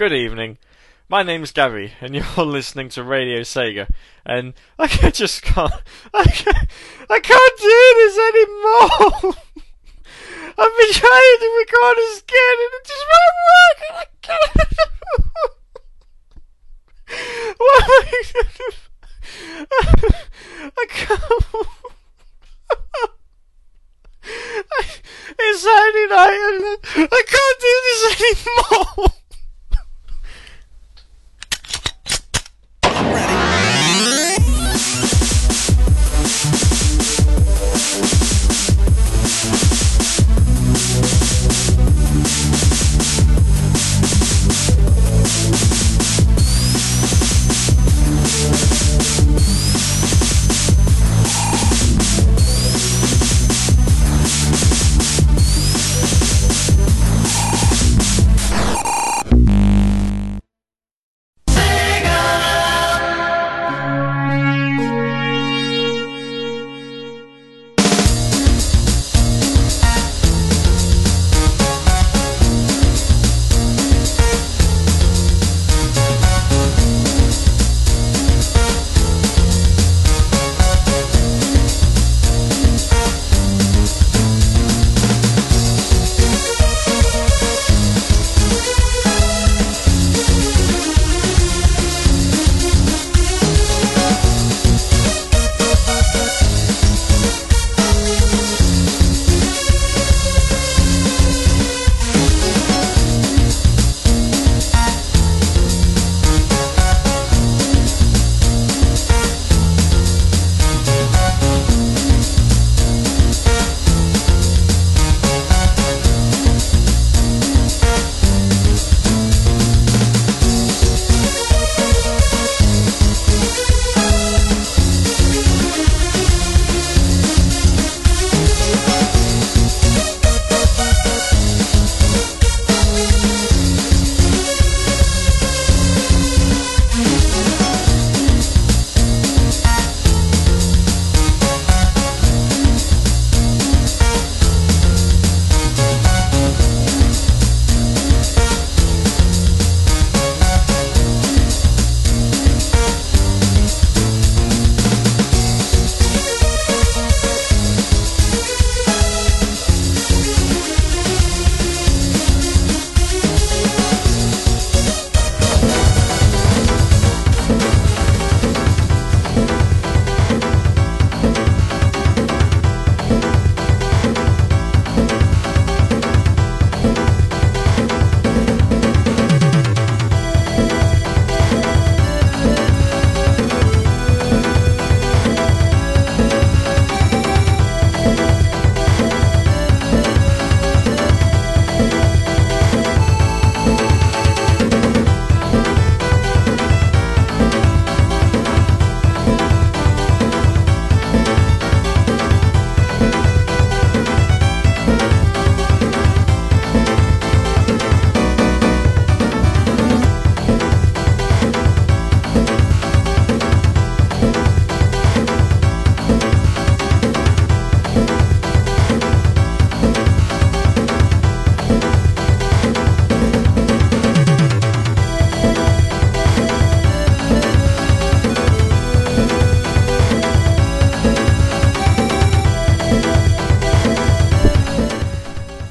[0.00, 0.56] Good evening.
[1.10, 3.86] My name's Gary, and you're listening to Radio Sega.
[4.24, 5.70] And I just can't,
[6.14, 6.68] I can't,
[7.10, 9.34] I can't do this anymore.
[10.56, 13.78] I've been trying to record this again, and it just won't work.
[13.92, 14.56] I can't.
[17.58, 20.14] What am I gonna-
[20.78, 21.22] I can't.
[25.38, 26.40] It's Saturday night,
[26.96, 28.00] and I can't do this
[28.96, 29.19] anymore.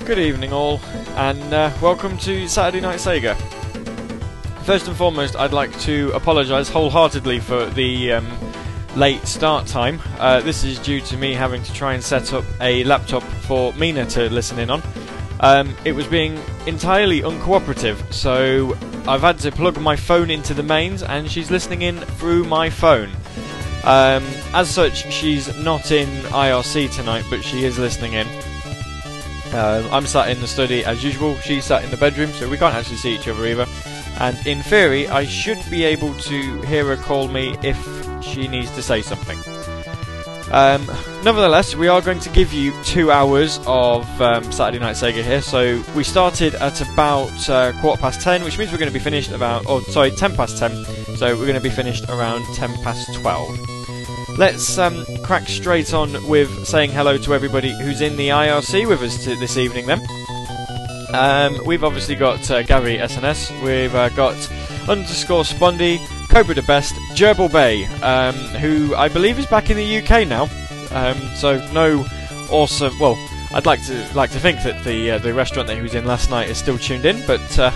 [0.10, 0.80] Good evening, all,
[1.18, 3.36] and uh, welcome to Saturday Night Sega.
[4.64, 8.28] First and foremost, I'd like to apologise wholeheartedly for the um,
[8.96, 10.02] late start time.
[10.18, 13.72] Uh, this is due to me having to try and set up a laptop for
[13.74, 14.82] Mina to listen in on.
[15.42, 18.76] Um, it was being entirely uncooperative, so
[19.08, 22.72] I've had to plug my phone into the mains, and she's listening in through my
[22.72, 23.12] phone.
[23.84, 28.28] Um, as such, she's not in IRC tonight, but she is listening in.
[29.54, 31.36] Um, I'm sat in the study as usual.
[31.38, 33.66] She's sat in the bedroom, so we can't actually see each other either.
[34.20, 37.78] And in theory, I should be able to hear her call me if
[38.24, 39.40] she needs to say something.
[40.52, 40.86] Um,
[41.24, 45.42] nevertheless, we are going to give you two hours of um, Saturday Night Sega here.
[45.42, 49.04] So we started at about uh, quarter past ten, which means we're going to be
[49.04, 50.86] finished about, oh, sorry, ten past ten.
[51.16, 53.60] So we're going to be finished around ten past twelve.
[54.40, 59.02] Let's um, crack straight on with saying hello to everybody who's in the IRC with
[59.02, 60.00] us this evening then.
[61.14, 63.62] Um, we've obviously got uh, Gary SNS.
[63.62, 64.38] We've uh, got
[64.88, 66.00] underscore Spondy,
[66.30, 70.44] Cobra the Best, Gerbil Bay, um, who I believe is back in the UK now.
[70.92, 72.06] Um, so no
[72.50, 72.98] awesome.
[72.98, 73.18] Well,
[73.52, 76.06] I'd like to like to think that the uh, the restaurant that he was in
[76.06, 77.74] last night is still tuned in, but uh,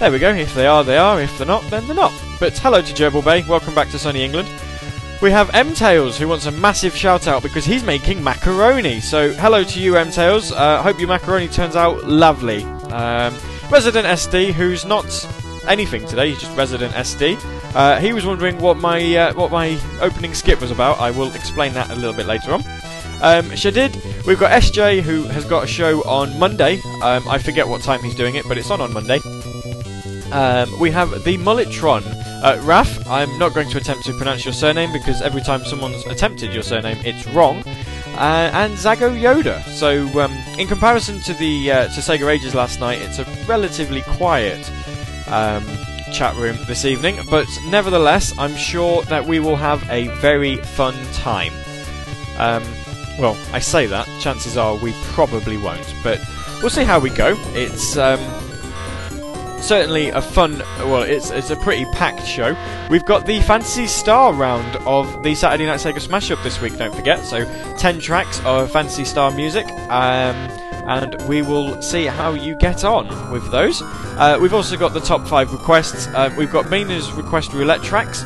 [0.00, 0.34] there we go.
[0.34, 1.22] If they are, they are.
[1.22, 2.12] If they're not, then they're not.
[2.40, 3.44] But hello to Gerbil Bay.
[3.48, 4.48] Welcome back to sunny England.
[5.22, 9.00] We have M Tails who wants a massive shout out because he's making macaroni.
[9.00, 10.50] So hello to you, M Tails.
[10.50, 12.64] Uh, hope your macaroni turns out lovely.
[12.90, 13.36] Um,
[13.70, 15.04] Resident SD, who's not
[15.68, 17.38] anything today, he's just Resident SD.
[17.74, 20.98] Uh, he was wondering what my uh, what my opening skip was about.
[20.98, 22.62] I will explain that a little bit later on.
[23.20, 26.80] Um, Shadid, we've got SJ who has got a show on Monday.
[27.02, 29.20] Um, I forget what time he's doing it, but it's on on Monday.
[30.32, 32.29] Um, we have the Mulletron.
[32.42, 36.06] Uh, Raf, I'm not going to attempt to pronounce your surname because every time someone's
[36.06, 37.62] attempted your surname, it's wrong.
[38.16, 39.62] Uh, and Zago Yoda.
[39.64, 44.00] So, um, in comparison to the uh, to Sega Ages last night, it's a relatively
[44.02, 44.70] quiet
[45.26, 45.64] um,
[46.12, 50.94] chat room this evening, but nevertheless, I'm sure that we will have a very fun
[51.12, 51.52] time.
[52.38, 52.64] Um,
[53.18, 54.08] well, I say that.
[54.20, 56.20] Chances are we probably won't, but
[56.60, 57.34] we'll see how we go.
[57.52, 58.18] It's um,
[59.60, 60.58] certainly a fun.
[60.78, 62.56] Well, it's it's a pretty packed show.
[62.90, 66.76] We've got the Phantasy Star round of the Saturday Night Sega Smash Up this week.
[66.76, 67.24] Don't forget.
[67.24, 67.44] So
[67.76, 69.66] ten tracks of Phantasy Star music.
[69.90, 70.36] Um,
[70.86, 73.80] and we will see how you get on with those.
[73.82, 76.08] Uh, we've also got the top five requests.
[76.08, 78.24] Uh, we've got Mina's request roulette tracks.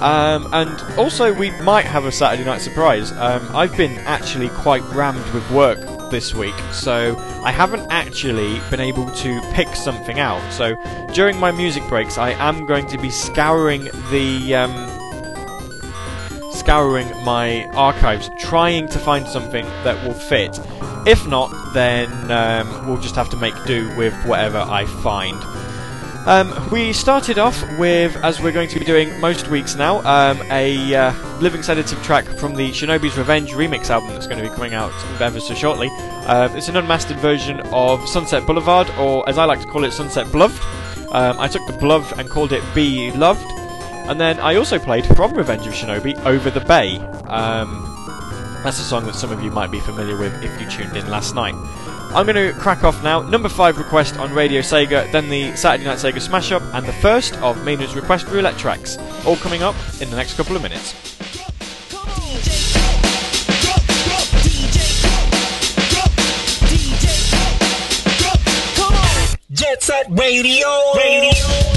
[0.00, 3.12] Um, and also, we might have a Saturday night surprise.
[3.12, 5.78] Um, I've been actually quite rammed with work
[6.10, 10.52] this week, so I haven't actually been able to pick something out.
[10.52, 10.76] So
[11.12, 14.54] during my music breaks, I am going to be scouring the.
[14.54, 14.92] Um,
[16.52, 20.58] scouring my archives, trying to find something that will fit.
[21.06, 25.36] If not, then um, we'll just have to make do with whatever I find.
[26.26, 30.42] Um, we started off with, as we're going to be doing most weeks now, um,
[30.50, 34.52] a uh, living sedative track from the Shinobi's Revenge remix album that's going to be
[34.52, 35.88] coming out ever so shortly.
[35.92, 39.92] Uh, it's an unmastered version of Sunset Boulevard, or as I like to call it,
[39.92, 40.60] Sunset Bluffed.
[41.14, 43.46] Um, I took the Bluffed and called it Be Loved.
[44.08, 46.98] And then I also played from Revenge of Shinobi Over the Bay.
[47.28, 47.84] Um,
[48.64, 51.08] that's a song that some of you might be familiar with if you tuned in
[51.08, 51.54] last night.
[52.14, 53.20] I'm going to crack off now.
[53.22, 56.92] Number 5 request on Radio Sega, then the Saturday Night Sega Smash Up, and the
[56.94, 58.96] first of Mina's request roulette tracks.
[59.26, 60.94] All coming up in the next couple of minutes.
[69.52, 70.66] Jet Set Radio.
[70.96, 71.75] Radio.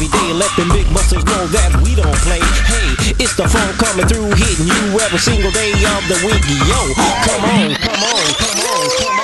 [0.00, 0.32] Every day.
[0.32, 2.40] Let the big busters know that we don't play.
[2.40, 6.44] Hey, it's the funk coming through, hitting you every single day of the week.
[6.64, 6.80] Yo,
[7.28, 9.19] come on, come on, come on, come on.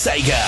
[0.00, 0.39] Sega.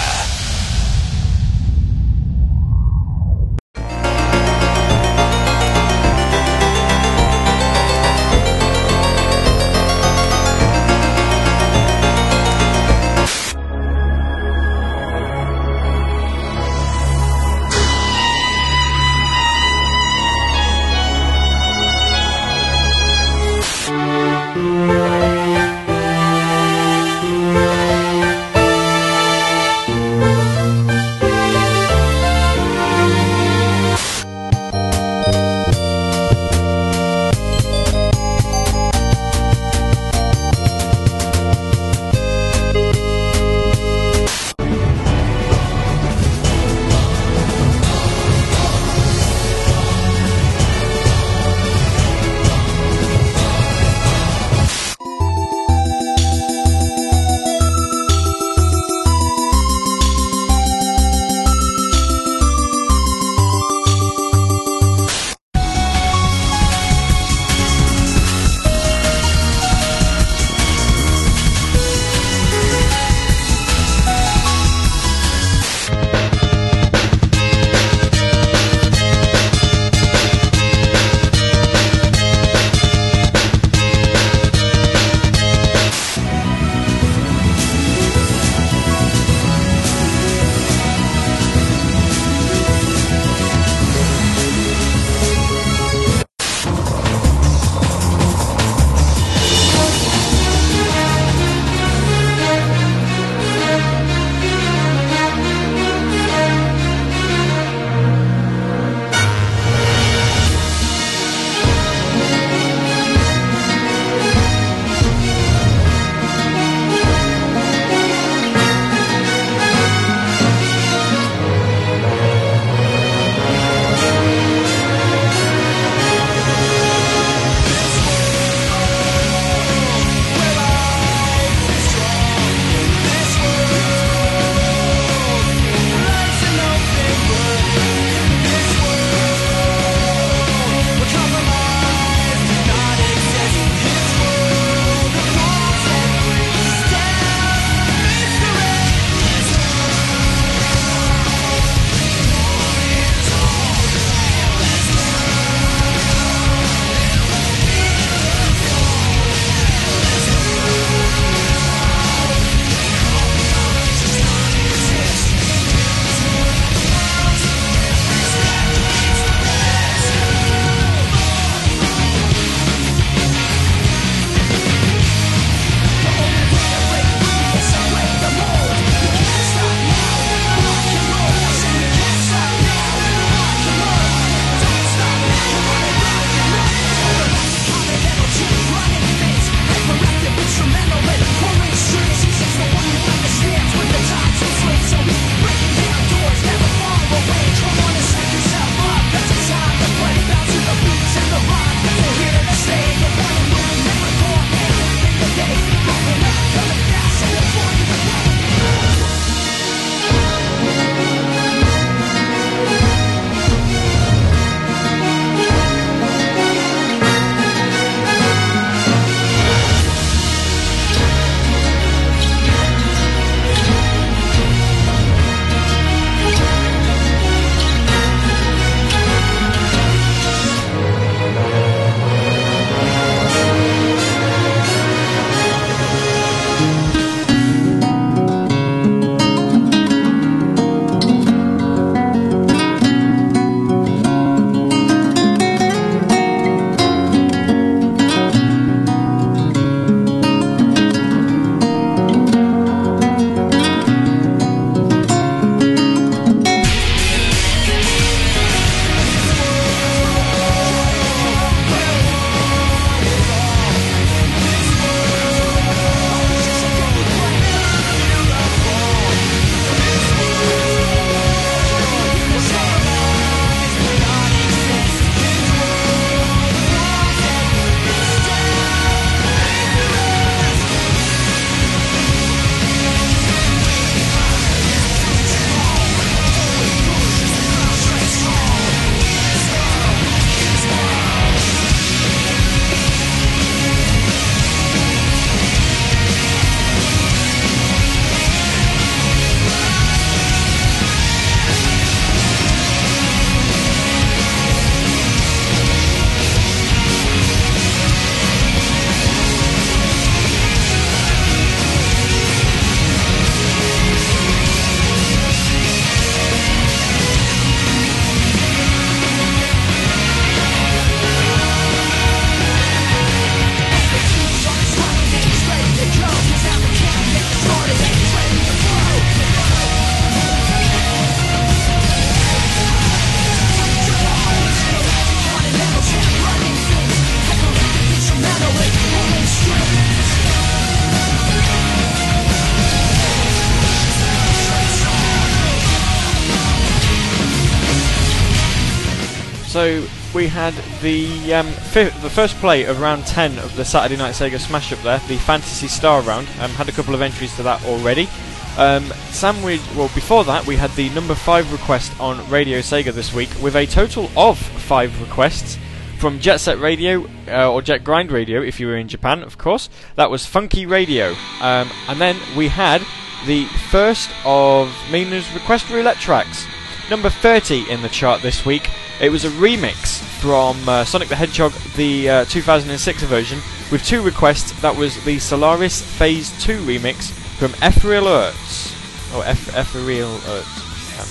[350.22, 354.38] We had the um, the first play of round 10 of the Saturday Night Sega
[354.38, 356.28] Smash Up there, the Phantasy Star round.
[356.38, 358.08] Um, had a couple of entries to that already.
[358.56, 363.12] Um, Sandwich, well, before that, we had the number 5 request on Radio Sega this
[363.12, 365.58] week with a total of 5 requests
[365.98, 369.38] from Jet Set Radio, uh, or Jet Grind Radio if you were in Japan, of
[369.38, 369.68] course.
[369.96, 371.16] That was Funky Radio.
[371.40, 372.80] Um, and then we had
[373.26, 376.46] the first of Mina's request roulette tracks.
[376.88, 378.70] Number 30 in the chart this week.
[379.00, 384.02] It was a remix from uh, Sonic the Hedgehog, the uh, 2006 version, with two
[384.02, 384.52] requests.
[384.60, 388.72] That was the Solaris Phase 2 remix from Ethereal Earths.
[389.14, 390.98] Or Eth- Ethereal Earths.
[390.98, 391.08] Um,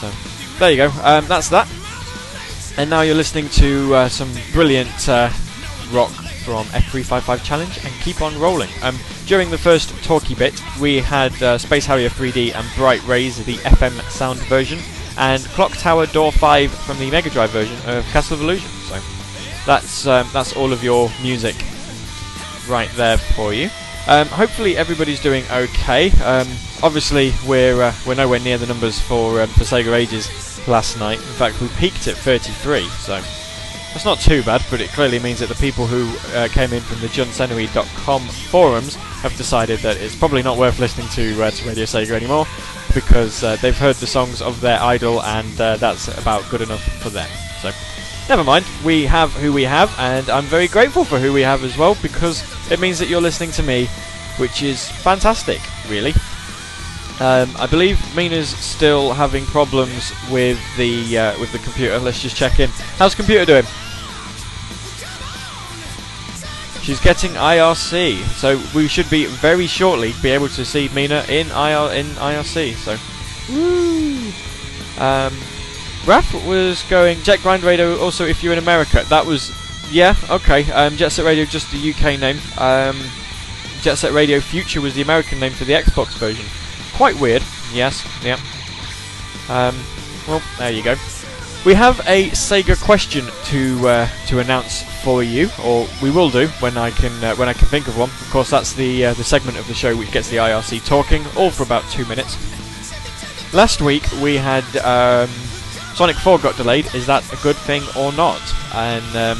[0.00, 0.90] so, there you go.
[1.02, 1.68] Um, that's that.
[2.76, 5.30] And now you're listening to uh, some brilliant uh,
[5.92, 6.10] rock
[6.44, 8.70] from F355 Challenge and keep on rolling.
[8.82, 13.44] Um, during the first talky bit, we had uh, Space Harrier 3D and Bright Rays,
[13.44, 14.78] the FM sound version,
[15.18, 18.70] and Clock Tower Door 5 from the Mega Drive version of Castle of Illusion.
[18.86, 19.00] So
[19.66, 21.56] that's um, that's all of your music
[22.68, 23.68] right there for you.
[24.06, 26.10] Um, hopefully everybody's doing okay.
[26.22, 26.48] Um,
[26.82, 30.28] obviously we're uh, we're nowhere near the numbers for um, for Sega Ages
[30.68, 31.18] last night.
[31.18, 33.20] In fact, we peaked at 33, so
[33.92, 34.64] that's not too bad.
[34.70, 38.94] But it clearly means that the people who uh, came in from the JunSenoue.com forums
[38.94, 42.46] have decided that it's probably not worth listening to uh, to Radio Sega anymore
[42.94, 46.82] because uh, they've heard the songs of their idol and uh, that's about good enough
[47.02, 47.28] for them.
[47.60, 47.70] So.
[48.28, 51.64] Never mind, we have who we have, and I'm very grateful for who we have
[51.64, 53.86] as well because it means that you're listening to me,
[54.36, 56.12] which is fantastic, really.
[57.20, 61.98] Um, I believe Mina's still having problems with the uh, with the computer.
[61.98, 62.68] Let's just check in.
[62.98, 63.64] How's computer doing?
[66.88, 71.48] She's getting IRC, so we should be very shortly be able to see Mina in
[71.48, 72.76] IR in IRC.
[72.76, 72.96] So,
[73.52, 74.16] woo!
[74.98, 75.34] Um,
[76.06, 77.98] Raph was going Jet Grind Radio.
[77.98, 79.52] Also, if you're in America, that was
[79.92, 80.72] yeah okay.
[80.72, 82.38] Um, Jet Set Radio just the UK name.
[82.56, 82.98] Um,
[83.82, 86.46] Jet Set Radio Future was the American name for the Xbox version.
[86.96, 87.42] Quite weird.
[87.70, 88.02] Yes.
[88.24, 88.40] Yeah.
[89.50, 89.78] Um,
[90.26, 90.94] well, there you go.
[91.68, 96.46] We have a Sega question to uh, to announce for you, or we will do
[96.60, 98.08] when I can uh, when I can think of one.
[98.08, 101.26] Of course, that's the uh, the segment of the show which gets the IRC talking,
[101.36, 102.38] all for about two minutes.
[103.52, 105.28] Last week we had um,
[105.94, 106.86] Sonic 4 got delayed.
[106.94, 108.40] Is that a good thing or not?
[108.72, 109.38] And um,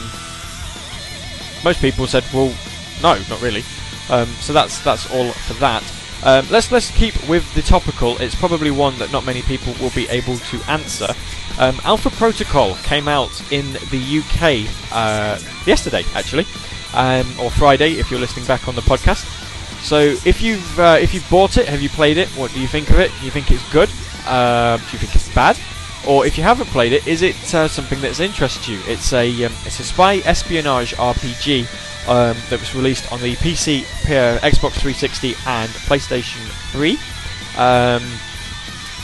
[1.64, 2.54] most people said, well,
[3.02, 3.64] no, not really.
[4.10, 5.82] Um, so that's that's all for that.
[6.24, 8.20] Um, let's let's keep with the topical.
[8.20, 11.14] It's probably one that not many people will be able to answer.
[11.58, 16.46] Um, Alpha Protocol came out in the UK uh, yesterday, actually,
[16.94, 19.26] um, or Friday if you're listening back on the podcast.
[19.82, 22.28] So if you've uh, if you've bought it, have you played it?
[22.30, 23.10] What do you think of it?
[23.18, 23.90] Do you think it's good?
[24.26, 25.58] Uh, do you think it's bad?
[26.06, 28.80] Or if you haven't played it, is it uh, something that's interested you?
[28.86, 31.62] It's a um, it's a spy espionage RPG
[32.08, 36.40] um, that was released on the PC, uh, Xbox 360, and PlayStation
[36.72, 36.98] 3.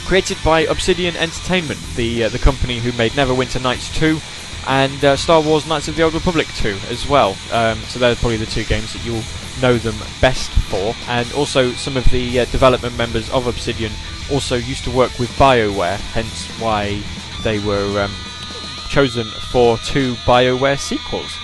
[0.05, 4.19] Created by Obsidian Entertainment, the uh, the company who made Neverwinter Nights 2
[4.67, 7.35] and uh, Star Wars Knights of the Old Republic 2 as well.
[7.51, 9.23] Um, so they're probably the two games that you'll
[9.61, 10.95] know them best for.
[11.07, 13.91] And also some of the uh, development members of Obsidian
[14.31, 17.01] also used to work with BioWare, hence why
[17.43, 18.11] they were um,
[18.89, 21.35] chosen for two BioWare sequels.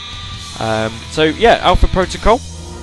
[0.60, 2.40] Um, so yeah, Alpha Protocol.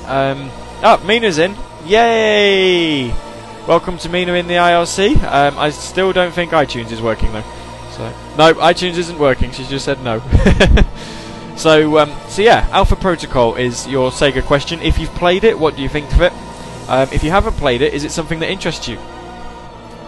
[0.06, 0.50] Um,
[0.82, 1.56] ah, Mina's in.
[1.86, 3.27] Yay!
[3.68, 5.22] Welcome to Mina in the IRC.
[5.24, 7.44] Um, I still don't think iTunes is working though.
[7.90, 9.50] So no, iTunes isn't working.
[9.50, 10.20] She just said no.
[11.58, 14.80] so um, so yeah, Alpha Protocol is your Sega question.
[14.80, 16.32] If you've played it, what do you think of it?
[16.88, 18.96] Um, if you haven't played it, is it something that interests you?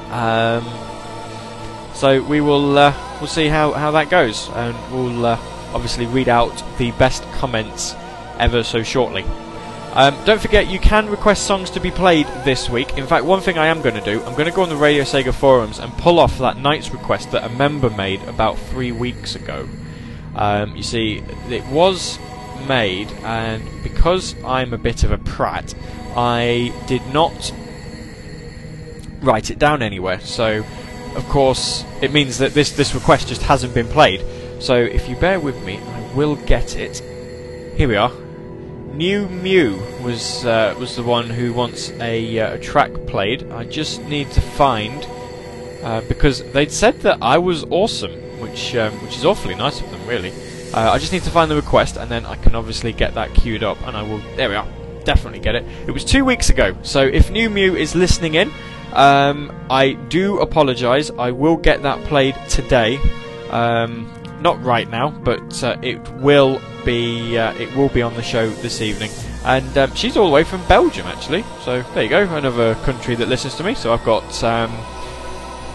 [0.09, 0.65] Um,
[1.93, 5.39] so we will uh, we'll see how, how that goes, and we'll uh,
[5.75, 7.95] obviously read out the best comments
[8.39, 9.27] ever so shortly.
[9.93, 12.97] Um, don't forget, you can request songs to be played this week.
[12.97, 14.77] In fact, one thing I am going to do, I'm going to go on the
[14.77, 18.93] Radio Sega forums and pull off that night's request that a member made about three
[18.93, 19.69] weeks ago.
[20.37, 22.21] Um, you see, it was
[22.69, 25.75] made, and because I'm a bit of a prat,
[26.17, 27.53] I did not
[29.23, 30.21] write it down anywhere.
[30.21, 30.65] So,
[31.17, 34.25] of course, it means that this this request just hasn't been played.
[34.63, 36.99] So, if you bear with me, I will get it.
[37.77, 38.13] Here we are.
[38.93, 43.51] New Mew was uh, was the one who wants a, uh, a track played.
[43.51, 45.07] I just need to find
[45.83, 49.91] uh, because they'd said that I was awesome, which um, which is awfully nice of
[49.91, 50.33] them, really.
[50.73, 53.35] Uh, I just need to find the request, and then I can obviously get that
[53.35, 54.19] queued up, and I will.
[54.37, 54.67] There we are.
[55.05, 55.65] Definitely get it.
[55.87, 58.53] It was two weeks ago, so if New Mew is listening in,
[58.93, 61.11] um, I do apologise.
[61.19, 62.99] I will get that played today.
[63.51, 68.23] Um, not right now, but uh, it will be uh, it will be on the
[68.23, 69.11] show this evening.
[69.45, 71.45] And um, she's all the way from Belgium, actually.
[71.63, 73.75] So there you go, another country that listens to me.
[73.75, 74.71] So I've got, um,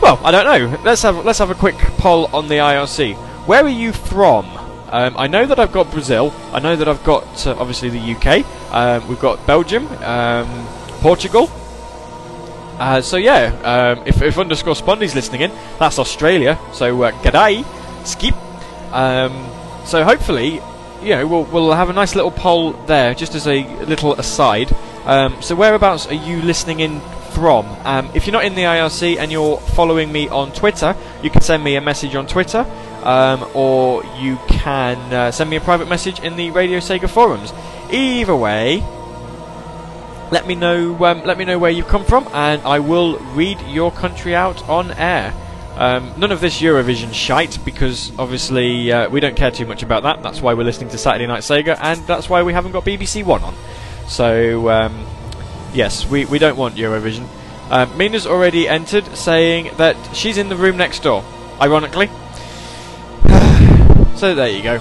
[0.02, 0.80] well, I don't know.
[0.84, 3.16] Let's have let's have a quick poll on the IRC.
[3.48, 4.46] Where are you from?
[4.92, 6.34] Um, I know that I've got Brazil.
[6.54, 8.46] I know that I've got uh, obviously the UK.
[8.74, 10.48] Um, we've got Belgium, um,
[11.02, 11.50] Portugal.
[12.78, 16.60] Uh, so yeah, um, if, if underscore Spondy's listening in, that's Australia.
[16.74, 17.66] So uh, g'day,
[18.06, 18.36] skip.
[18.96, 19.50] Um,
[19.86, 20.62] so hopefully,
[21.04, 24.74] you know, we'll, we'll have a nice little poll there, just as a little aside.
[25.06, 27.68] Um, so whereabouts are you listening in from?
[27.84, 31.42] Um, if you're not in the IRC and you're following me on Twitter, you can
[31.42, 32.66] send me a message on Twitter,
[33.04, 37.54] um, or you can uh, send me a private message in the Radio Sega forums.
[37.92, 38.82] Either way,
[40.32, 40.96] let me know.
[41.04, 44.68] Um, let me know where you've come from, and I will read your country out
[44.68, 45.34] on air.
[45.78, 50.04] Um, none of this Eurovision shite, because obviously uh, we don't care too much about
[50.04, 50.24] that.
[50.24, 53.26] That's why we're listening to Saturday Night Sega, and that's why we haven't got BBC
[53.26, 53.54] One on.
[54.08, 55.06] So um,
[55.74, 57.28] yes, we we don't want Eurovision.
[57.70, 61.24] Um, Mina's already entered, saying that she's in the room next door.
[61.60, 62.08] Ironically.
[64.16, 64.76] so there you go.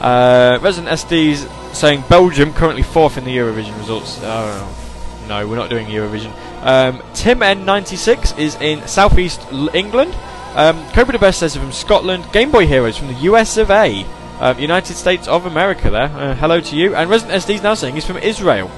[0.00, 4.18] Uh, Resident SD's saying Belgium currently fourth in the Eurovision results.
[4.22, 6.32] Oh, no, we're not doing Eurovision.
[6.62, 9.40] Um, Tim N96 is in southeast
[9.74, 10.14] England.
[10.54, 12.30] Um, Cobra the Best says from Scotland.
[12.32, 14.04] Game Boy Heroes from the US of A.
[14.38, 16.10] Um, United States of America there.
[16.10, 16.94] Uh, hello to you.
[16.94, 18.68] And Resident SD's now saying he's from Israel.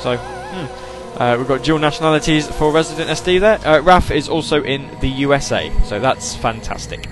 [0.00, 1.22] So, hmm.
[1.22, 3.58] uh, we've got dual nationalities for Resident SD there.
[3.66, 5.72] Uh, Raf is also in the USA.
[5.84, 7.08] So that's fantastic.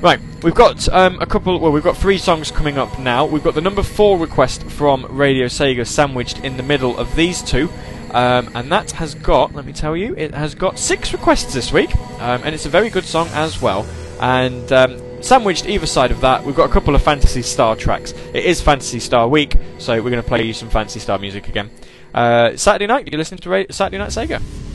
[0.00, 1.58] Right, we've got um, a couple.
[1.58, 3.26] Well, we've got three songs coming up now.
[3.26, 7.42] We've got the number four request from Radio Sega sandwiched in the middle of these
[7.42, 7.68] two,
[8.12, 9.54] um, and that has got.
[9.54, 12.70] Let me tell you, it has got six requests this week, um, and it's a
[12.70, 13.86] very good song as well.
[14.20, 18.12] And um, sandwiched either side of that, we've got a couple of Phantasy Star tracks.
[18.34, 21.48] It is Phantasy Star week, so we're going to play you some Phantasy Star music
[21.48, 21.70] again.
[22.14, 24.67] Uh, Saturday night, you're listening to Saturday Night Sega.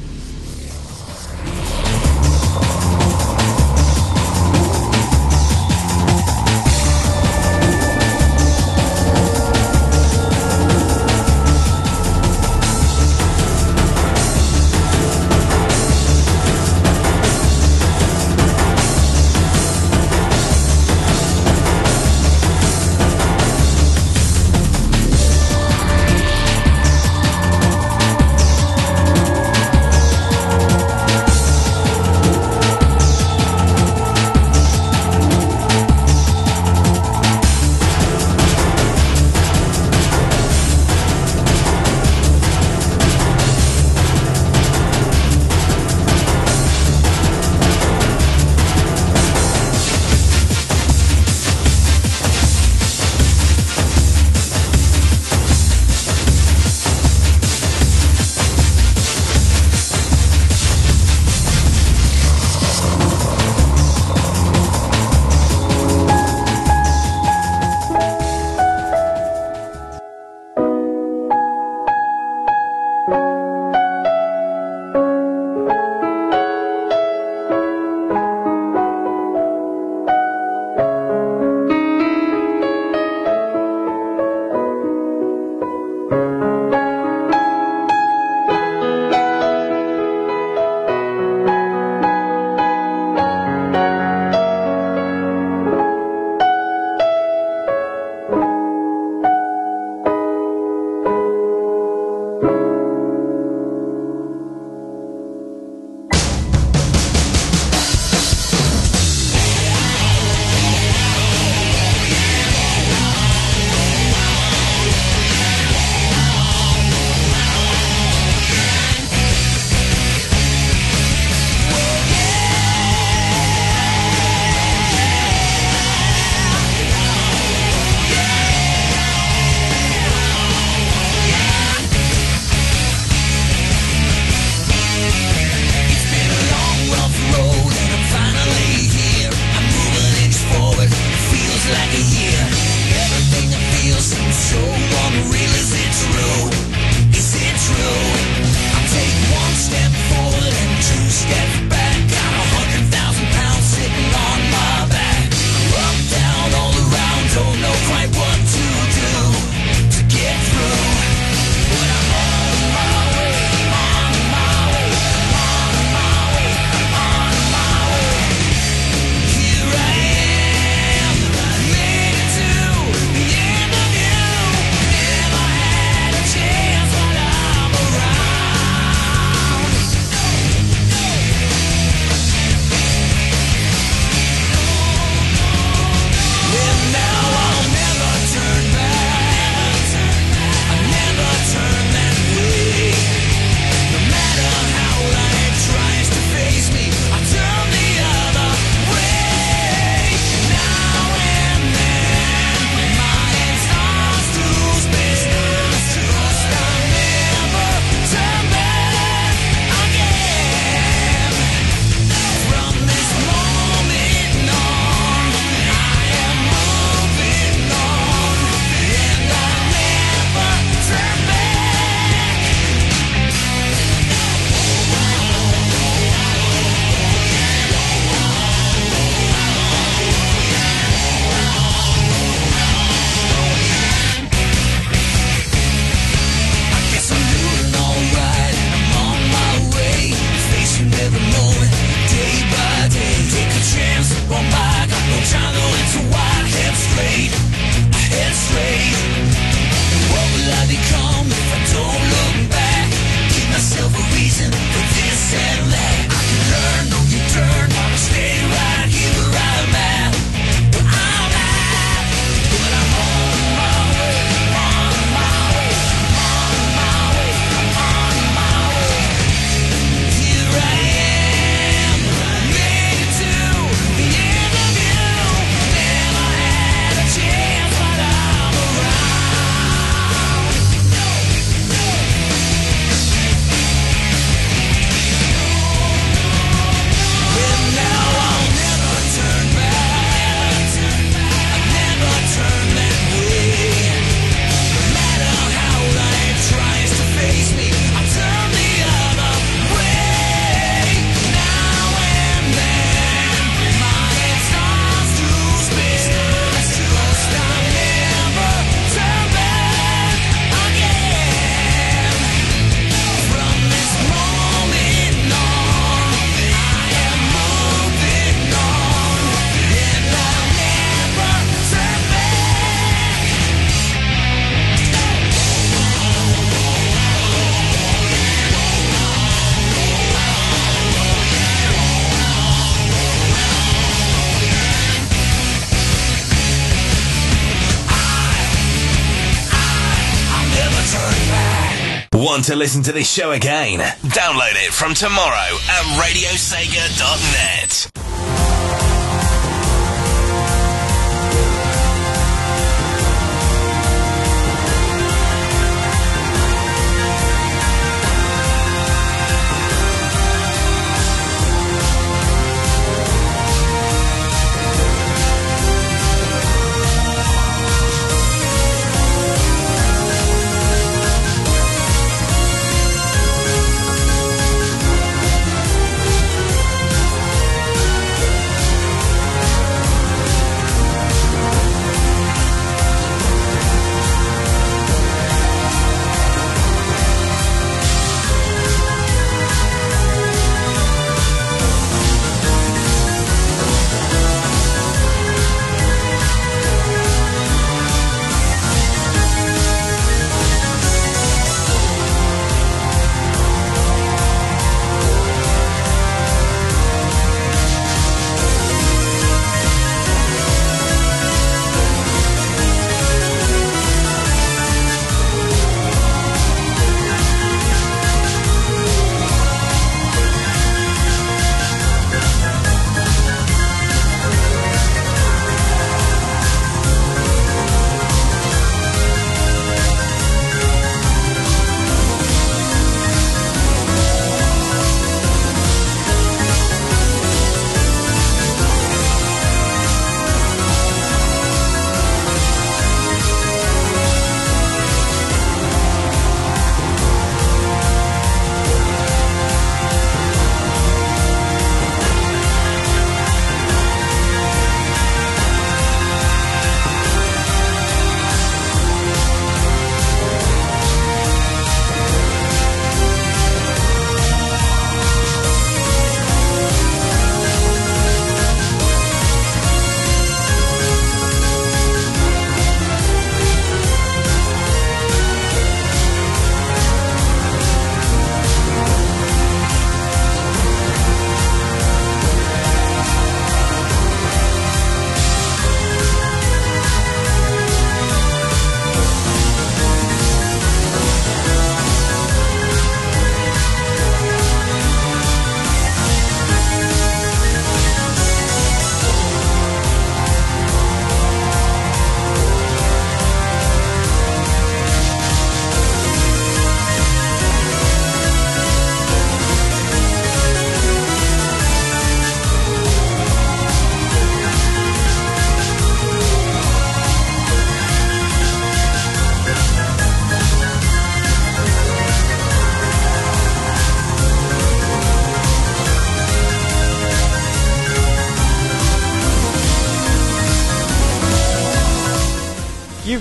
[342.44, 343.80] Want to listen to this show again?
[343.80, 347.93] Download it from tomorrow at radiosega.net.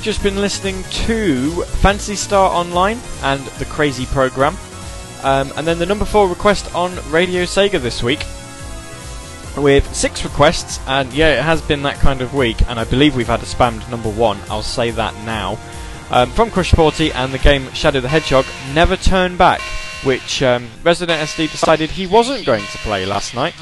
[0.02, 4.56] You've just been listening to Phantasy Star Online and the Crazy Program.
[5.22, 8.18] Um, and then the number four request on Radio Sega this week
[9.56, 10.80] with six requests.
[10.88, 12.68] And yeah, it has been that kind of week.
[12.68, 14.40] And I believe we've had a spammed number one.
[14.50, 15.56] I'll say that now.
[16.10, 19.60] Um, from Crush 40 and the game Shadow the Hedgehog, Never Turn Back,
[20.02, 23.54] which um, Resident SD decided he wasn't going to play last night.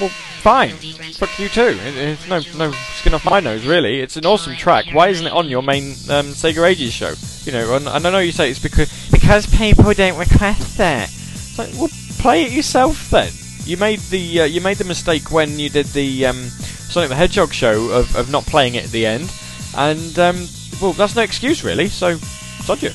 [0.00, 0.12] Well,
[0.46, 0.70] fine.
[0.70, 1.76] Fuck you too.
[1.82, 3.98] It, it's no no skin off my nose, really.
[3.98, 4.84] It's an awesome track.
[4.92, 7.14] Why isn't it on your main um, Sega Ages show?
[7.44, 11.10] You know, and, and I know you say it's because because people don't request it.
[11.10, 13.32] It's like, well, play it yourself then.
[13.64, 17.16] You made the uh, you made the mistake when you did the um, Sonic the
[17.16, 19.32] Hedgehog show of, of not playing it at the end,
[19.76, 20.46] and um,
[20.80, 21.88] well, that's no excuse really.
[21.88, 22.90] So, sod you.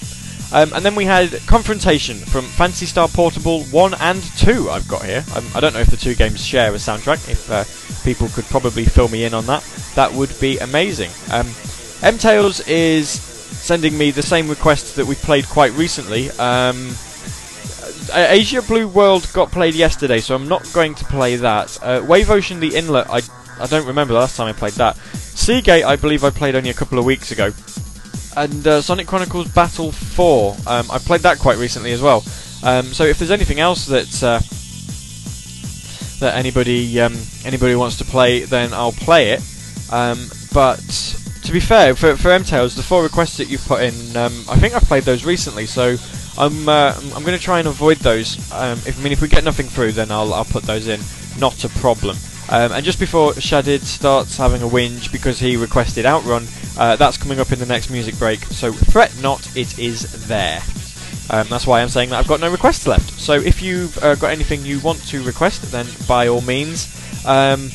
[0.54, 5.06] Um, and then we had Confrontation from Phantasy Star Portable 1 and 2, I've got
[5.06, 5.24] here.
[5.36, 7.30] Um, I don't know if the two games share a soundtrack.
[7.30, 7.64] If uh,
[8.04, 9.64] people could probably fill me in on that,
[9.96, 11.10] that would be amazing.
[11.32, 11.48] Um,
[12.68, 16.32] is sending me the same request that we played quite recently.
[16.32, 16.96] Um,
[18.14, 21.78] Asia Blue World got played yesterday, so I'm not going to play that.
[21.82, 23.22] Uh, Wave Ocean The Inlet, I,
[23.60, 24.98] I don't remember the last time I played that.
[24.98, 27.52] Seagate, I believe I played only a couple of weeks ago
[28.36, 30.56] and uh, Sonic Chronicles Battle 4.
[30.68, 32.24] Um, I played that quite recently as well.
[32.64, 34.40] Um, so if there's anything else that uh,
[36.20, 39.42] that anybody um, anybody wants to play, then I'll play it.
[39.92, 40.80] Um, but
[41.44, 44.58] to be fair, for for M-Tales, the four requests that you've put in, um, I
[44.58, 45.98] think I've played those recently, so
[46.38, 48.38] I'm uh, I'm going to try and avoid those.
[48.52, 51.00] Um, if I mean, if we get nothing through, then I'll I'll put those in.
[51.40, 52.18] Not a problem.
[52.52, 56.46] Um, and just before Shadid starts having a whinge because he requested Outrun,
[56.78, 58.44] uh, that's coming up in the next music break.
[58.44, 60.62] So fret not, it is there.
[61.30, 63.10] Um, that's why I'm saying that I've got no requests left.
[63.20, 66.94] So if you've uh, got anything you want to request, then by all means,
[67.26, 67.72] um,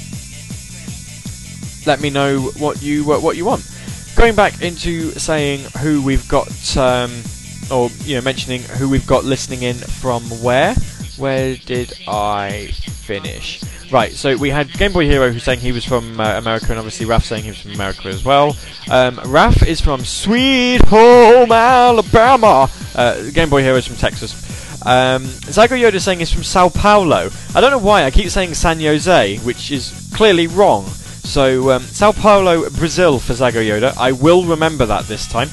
[1.86, 3.66] let me know what you uh, what you want.
[4.14, 7.22] Going back into saying who we've got, um,
[7.70, 10.74] or you know, mentioning who we've got listening in from where.
[11.16, 13.62] Where did I finish?
[13.91, 16.78] Right, so we had Game Boy Hero who's saying he was from uh, America, and
[16.78, 18.57] obviously Raf saying he was from America as well.
[18.91, 22.68] Um, Raf is from Sweet Home Alabama.
[22.95, 24.32] Uh, Game Boy Hero is from Texas.
[24.84, 27.30] Um, Yoda saying he's from Sao Paulo.
[27.55, 30.84] I don't know why I keep saying San Jose, which is clearly wrong.
[30.87, 33.97] So um, Sao Paulo, Brazil for Zago Yoda.
[33.97, 35.49] I will remember that this time.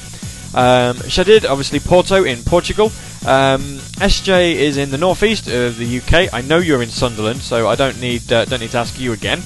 [0.54, 2.86] Um, obviously Porto in Portugal.
[3.26, 6.32] Um, SJ is in the northeast of the UK.
[6.32, 9.12] I know you're in Sunderland, so I don't need uh, don't need to ask you
[9.12, 9.40] again.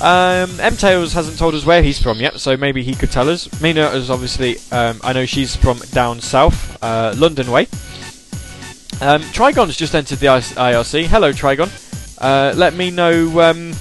[0.00, 3.28] Um, M Tails hasn't told us where he's from yet, so maybe he could tell
[3.28, 3.48] us.
[3.60, 7.64] Mina is obviously, um, I know she's from down south, uh, London way.
[9.02, 11.06] Um, Trigon's just entered the IRC.
[11.06, 11.70] Hello, Trigon.
[12.18, 13.40] Uh, let me know.
[13.40, 13.72] Um,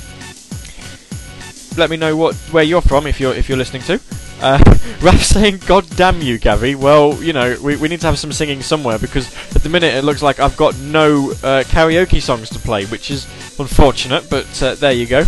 [1.78, 4.00] let me know what where you're from if you're if you're listening to.
[4.42, 4.58] Uh,
[5.02, 8.32] Raf saying, "God damn you, Gavi." Well, you know, we, we need to have some
[8.32, 12.50] singing somewhere because at the minute it looks like I've got no uh, karaoke songs
[12.50, 13.26] to play, which is
[13.60, 14.30] unfortunate.
[14.30, 15.26] But uh, there you go.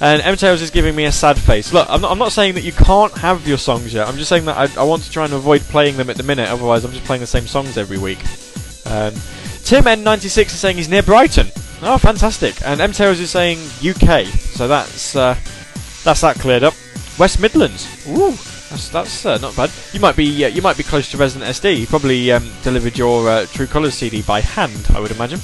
[0.00, 1.72] And M Tails is giving me a sad face.
[1.72, 4.08] Look, I'm not, I'm not saying that you can't have your songs yet.
[4.08, 6.22] I'm just saying that I, I want to try and avoid playing them at the
[6.22, 6.48] minute.
[6.48, 8.18] Otherwise, I'm just playing the same songs every week.
[8.86, 9.14] Um,
[9.64, 11.46] Tim N96 is saying he's near Brighton.
[11.80, 12.56] Oh, fantastic!
[12.64, 14.26] And M Tails is saying UK.
[14.26, 15.34] So that's uh,
[16.02, 16.74] that's that cleared up.
[17.18, 17.86] West Midlands.
[18.08, 18.32] Ooh,
[18.70, 19.70] that's that's uh, not bad.
[19.92, 21.80] You might be uh, you might be close to Resident SD.
[21.80, 25.40] You probably um, delivered your uh, True Colours CD by hand, I would imagine.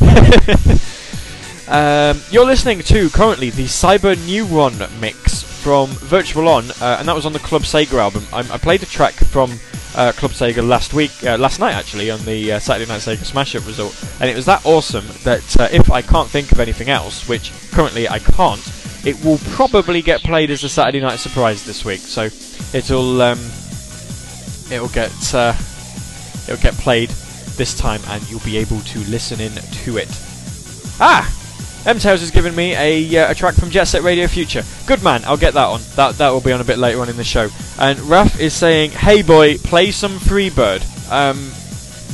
[1.68, 7.14] um, you're listening to currently the Cyber Neuron mix from Virtual On, uh, and that
[7.14, 8.26] was on the Club Sega album.
[8.32, 9.52] I, I played a track from
[9.94, 13.24] uh, Club Sega last week, uh, last night actually, on the uh, Saturday Night Sega
[13.24, 16.60] Smash Up result, and it was that awesome that uh, if I can't think of
[16.60, 18.60] anything else, which currently I can't,
[19.04, 22.00] it will probably get played as a Saturday Night Surprise this week.
[22.00, 22.24] So
[22.76, 23.38] it'll um,
[24.70, 25.54] it'll get uh,
[26.48, 27.10] it'll get played
[27.56, 30.08] this time, and you'll be able to listen in to it.
[31.00, 31.38] Ah.
[31.84, 34.62] M Tails has given me a, uh, a track from Jet Set Radio Future.
[34.86, 35.80] Good man, I'll get that on.
[35.96, 37.48] That that will be on a bit later on in the show.
[37.76, 41.50] And Raf is saying, "Hey boy, play some Freebird." Um,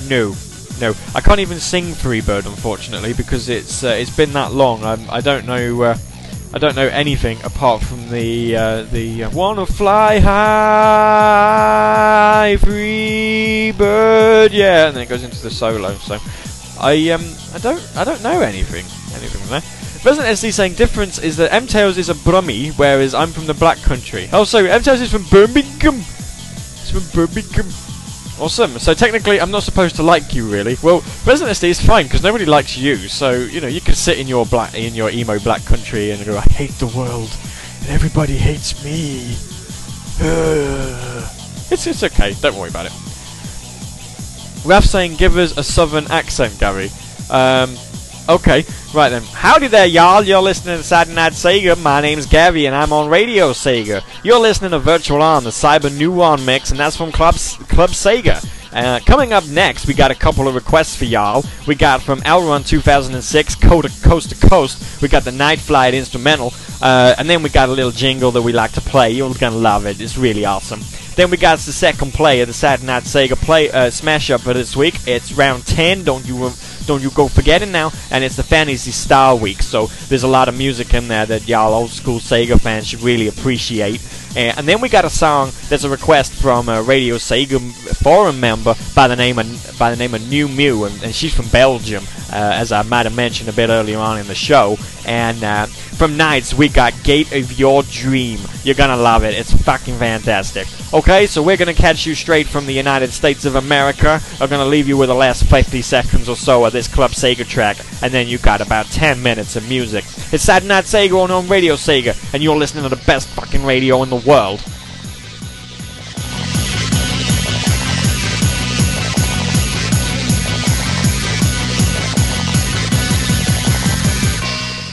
[0.09, 0.35] no,
[0.81, 4.85] no, I can't even sing Freebird unfortunately because it's uh, it's been that long.
[4.85, 5.83] I'm, I don't know.
[5.83, 5.99] Uh,
[6.51, 10.47] I don't know anything apart from the uh, the uh, "Wanna Fly High,
[12.57, 15.93] Free Bird," yeah, and then it goes into the solo.
[15.97, 16.17] So
[16.81, 17.21] I um
[17.55, 19.63] I don't I don't know anything anything from there.
[20.05, 23.55] Resident SD saying difference is that M Tails is a Brummie, whereas I'm from the
[23.55, 24.31] Black Country.
[24.33, 25.97] Oh, so M Tails is from Birmingham.
[25.97, 27.67] It's from Birmingham.
[28.41, 28.79] Awesome.
[28.79, 30.77] So technically, I'm not supposed to like you, really.
[30.81, 32.97] Well, Resident is fine because nobody likes you.
[33.09, 36.25] So you know, you can sit in your black in your emo Black Country and
[36.25, 37.37] go, "I hate the world,
[37.81, 39.31] and everybody hates me."
[41.71, 42.35] it's it's okay.
[42.41, 42.93] Don't worry about it.
[44.65, 46.91] Raf saying, "Give us a southern accent, Gary."
[47.31, 47.77] Um,
[48.29, 48.65] okay,
[48.95, 49.23] right then.
[49.23, 50.23] Howdy there, y'all.
[50.23, 51.81] You're listening to Saturday Night Sega.
[51.81, 54.03] My name's Gary, and I'm on Radio Sega.
[54.23, 57.35] You're listening to Virtual On, the Cyber Neuron mix, and that's from Club
[57.69, 58.45] Club Sega.
[58.73, 61.45] Uh, coming up next, we got a couple of requests for y'all.
[61.67, 65.03] We got from Elrond 2006, Coast to Coast to Coast.
[65.03, 68.43] We got the Night Flight instrumental, uh, and then we got a little jingle that
[68.43, 69.11] we like to play.
[69.11, 70.01] You're gonna love it.
[70.01, 70.81] It's really awesome.
[71.17, 74.43] Then we got the second play of the Saturday Night Sega play uh, smash up
[74.43, 74.95] for this week.
[75.07, 76.05] It's round 10.
[76.05, 76.53] Don't you
[76.89, 77.93] don't you go forgetting now.
[78.11, 81.47] And it's the Phantasy Star Week, so there's a lot of music in there that
[81.47, 84.01] y'all old school Sega fans should really appreciate.
[84.37, 87.59] Uh, and then we got a song that's a request from a Radio Sega
[88.03, 91.35] forum member by the name of by the name of New Mew, and, and she's
[91.35, 94.77] from Belgium, uh, as I might have mentioned a bit earlier on in the show.
[95.07, 98.39] And uh, from Nights, we got Gate of Your Dream.
[98.63, 99.35] You're gonna love it.
[99.35, 100.69] It's fucking fantastic.
[100.93, 104.21] Okay, so we're gonna catch you straight from the United States of America.
[104.41, 107.47] I'm gonna leave you with the last 50 seconds or so of this Club Sega
[107.47, 110.05] track, and then you got about 10 minutes of music.
[110.33, 113.65] It's Saturday Night Sega on, on Radio Sega, and you're listening to the best fucking
[113.65, 114.63] radio in the world.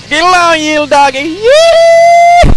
[0.10, 2.55] Get along, you doggy.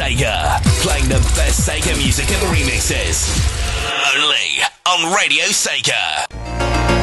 [0.00, 0.62] Sega.
[0.80, 3.28] Playing the best Sega music and remixes.
[4.16, 6.99] Only on Radio Sega.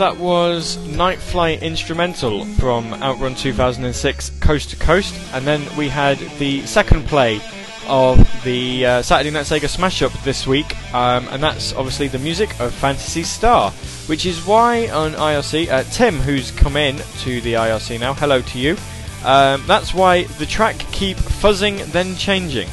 [0.00, 6.16] That was Night Flight Instrumental from Outrun 2006 Coast to Coast, and then we had
[6.38, 7.38] the second play
[7.86, 12.18] of the uh, Saturday Night Sega Smash Up this week, um, and that's obviously the
[12.18, 13.72] music of Phantasy Star,
[14.06, 18.40] which is why on IRC, uh, Tim, who's come in to the IRC now, hello
[18.40, 18.78] to you,
[19.22, 22.70] um, that's why the track keep fuzzing then changing.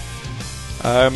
[0.85, 1.13] Um,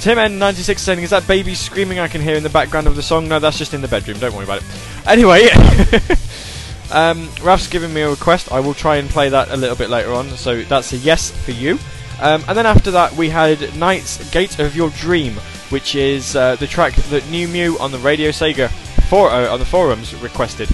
[0.00, 3.02] Tim N96 saying, Is that baby screaming I can hear in the background of the
[3.02, 3.26] song?
[3.26, 4.64] No, that's just in the bedroom, don't worry about it.
[5.06, 5.48] Anyway,
[6.92, 8.52] um, Raf's given me a request.
[8.52, 11.32] I will try and play that a little bit later on, so that's a yes
[11.44, 11.78] for you.
[12.20, 15.34] Um, and then after that, we had Night's Gate of Your Dream,
[15.70, 18.70] which is uh, the track that New Mew on the Radio Sega
[19.08, 20.68] for, uh, on the forums requested.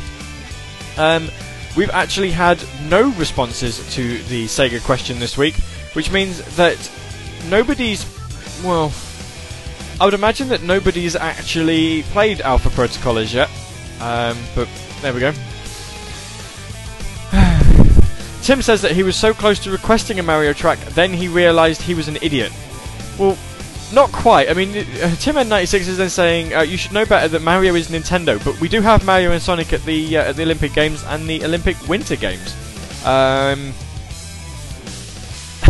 [0.99, 1.31] Um,
[1.79, 5.55] we've actually had no responses to the Sega question this week,
[5.95, 6.91] which means that
[7.49, 8.05] nobody's.
[8.63, 8.93] Well,
[10.01, 13.49] I would imagine that nobody's actually played Alpha Protocol as yet.
[14.01, 14.69] Um, but
[15.01, 15.33] there we go.
[18.43, 21.81] Tim says that he was so close to requesting a Mario track, then he realised
[21.81, 22.53] he was an idiot.
[23.19, 23.39] Well,
[23.93, 24.51] not quite.
[24.51, 24.73] I mean,
[25.19, 28.61] Tim N96 is then saying uh, you should know better that Mario is Nintendo, but
[28.61, 31.45] we do have Mario and Sonic at the uh, at the Olympic Games and the
[31.45, 32.55] Olympic Winter Games.
[33.07, 33.73] Um,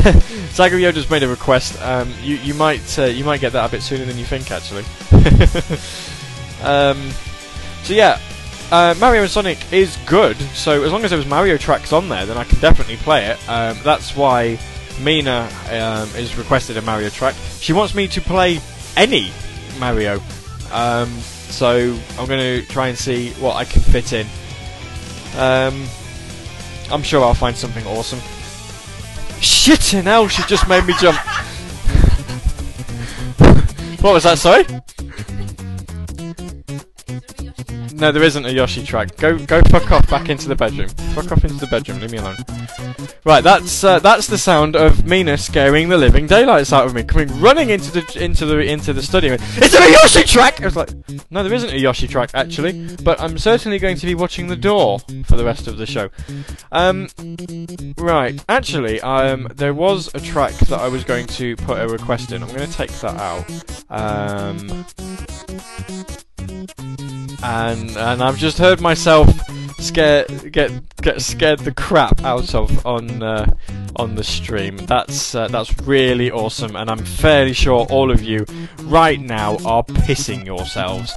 [0.51, 1.81] Saga Yoda's made a request.
[1.81, 4.51] Um, you you might uh, you might get that a bit sooner than you think,
[4.51, 4.85] actually.
[6.63, 7.11] um,
[7.85, 8.21] so yeah,
[8.71, 10.37] uh, Mario and Sonic is good.
[10.53, 13.27] So as long as there was Mario tracks on there, then I can definitely play
[13.27, 13.49] it.
[13.49, 14.59] Um, that's why
[15.01, 17.35] Mina um, is requested a Mario track.
[17.61, 18.61] She wants me to play
[18.97, 19.33] any
[19.79, 20.21] Mario.
[20.71, 24.27] Um, so I'm going to try and see what I can fit in.
[25.39, 25.87] Um,
[26.91, 28.21] I'm sure I'll find something awesome.
[29.65, 31.17] Shit in hell, she just made me jump.
[34.03, 34.67] what was that, sorry?
[37.97, 39.17] No, there isn't a Yoshi track.
[39.17, 40.89] Go, go, fuck off back into the bedroom.
[41.15, 42.01] Fuck off into the bedroom.
[42.01, 42.37] Leave me alone.
[43.25, 47.05] Right, that's uh, that's the sound of Mina scaring the living daylights out of me,
[47.05, 49.35] coming running into the into the into the studio.
[49.35, 50.61] Is there a Yoshi track?
[50.61, 50.91] I was like,
[51.31, 54.57] no, there isn't a Yoshi track actually, but I'm certainly going to be watching the
[54.57, 56.11] door for the rest of the show.
[56.73, 57.09] Um,
[57.97, 62.33] right, actually, um, there was a track that I was going to put a request
[62.33, 62.43] in.
[62.43, 63.49] I'm going to take that out.
[63.89, 64.85] Um,
[67.43, 69.29] and and I've just heard myself
[69.79, 70.71] scare get
[71.03, 73.47] get scared the crap out of on uh,
[73.97, 74.77] on the stream.
[74.79, 78.47] That's uh, that's really awesome, and I'm fairly sure all of you
[78.85, 81.15] right now are pissing yourselves.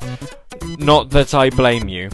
[0.80, 2.10] Not that I blame you.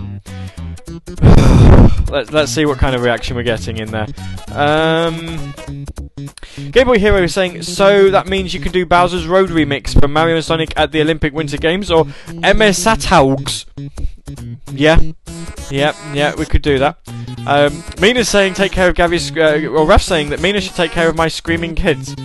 [2.09, 4.07] let's let's see what kind of reaction we're getting in there.
[4.51, 5.53] Um,
[6.71, 10.07] Game Boy Hero is saying, so that means you can do Bowser's Road remix for
[10.07, 13.65] Mario and Sonic at the Olympic Winter Games or MS Sataugs.
[14.71, 14.99] Yeah,
[15.69, 16.97] yeah, yeah, we could do that.
[17.45, 21.09] Um, Mina's saying take care of Gavi's, uh, Raf's saying that Mina should take care
[21.09, 22.15] of my screaming kids.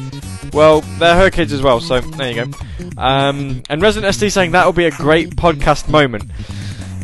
[0.52, 2.58] Well, they're her kids as well, so there you go.
[2.96, 6.30] Um, and Resident SD saying that'll be a great podcast moment.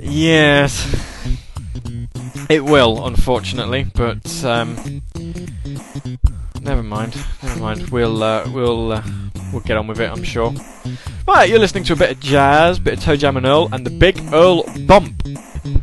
[0.02, 1.12] Yes.
[2.48, 5.02] It will, unfortunately, but um,
[6.64, 7.16] never mind.
[7.42, 7.90] Never mind.
[7.90, 9.02] We'll uh, we'll uh,
[9.52, 10.10] we'll get on with it.
[10.10, 10.52] I'm sure.
[11.26, 13.90] Right, you're listening to a bit of jazz, bit of ToeJam and Earl, and the
[13.90, 15.24] Big Earl Bump,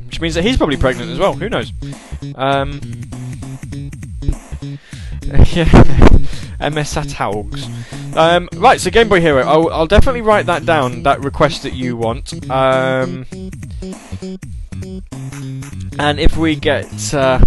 [0.06, 1.34] which means that he's probably pregnant as well.
[1.34, 1.72] Who knows?
[2.36, 2.80] Um,
[5.54, 5.66] yeah,
[6.60, 7.68] MS Sataugs.
[8.16, 9.44] Um, right, so Game Boy Hero.
[9.44, 11.04] I'll, I'll definitely write that down.
[11.04, 12.34] That request that you want.
[12.52, 13.26] Um,
[15.98, 17.40] and if we get uh,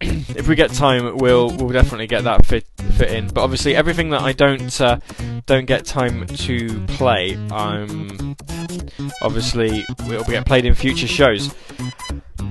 [0.00, 2.66] if we get time, we'll we'll definitely get that fit
[2.96, 3.28] fit in.
[3.28, 4.98] But obviously, everything that I don't uh,
[5.46, 8.36] don't get time to play, um,
[9.22, 11.54] obviously will get played in future shows.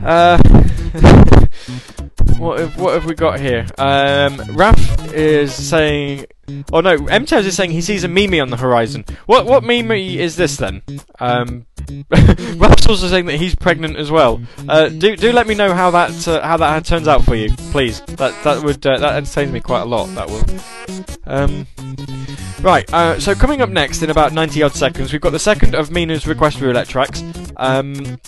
[0.04, 0.38] Uh,
[2.38, 3.66] what have, what have we got here?
[3.78, 6.26] Um, Raf is saying,
[6.72, 9.06] oh no, MTaz is saying he sees a Mimi on the horizon.
[9.26, 10.82] What what Mimi is this then?
[11.20, 11.66] Um,
[12.56, 14.42] Raf's also saying that he's pregnant as well.
[14.68, 17.50] Uh, do do let me know how that uh, how that turns out for you,
[17.72, 18.02] please.
[18.02, 20.08] That that would uh, that entertains me quite a lot.
[20.16, 20.44] That will.
[21.26, 21.68] Um,
[22.68, 22.94] right.
[22.94, 25.90] Uh, so coming up next in about ninety odd seconds, we've got the second of
[25.90, 27.24] Mina's request roulette tracks.
[27.56, 28.20] Um,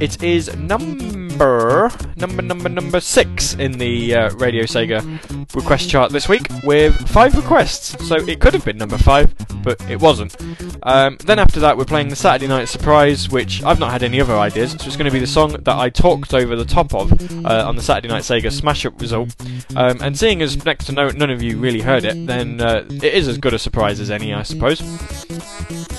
[0.00, 6.26] it is number number number number six in the uh, Radio Sega request chart this
[6.28, 8.08] week with five requests.
[8.08, 10.36] So it could have been number five, but it wasn't.
[10.84, 14.20] Um, then after that, we're playing the Saturday Night Surprise, which I've not had any
[14.20, 14.72] other ideas.
[14.72, 17.12] So it's going to be the song that I talked over the top of
[17.44, 19.36] uh, on the Saturday Night Sega Smash Up result.
[19.76, 22.86] Um, and seeing as next to no, none of you really heard it, then uh,
[22.88, 24.80] it is as good a surprise as any, I suppose.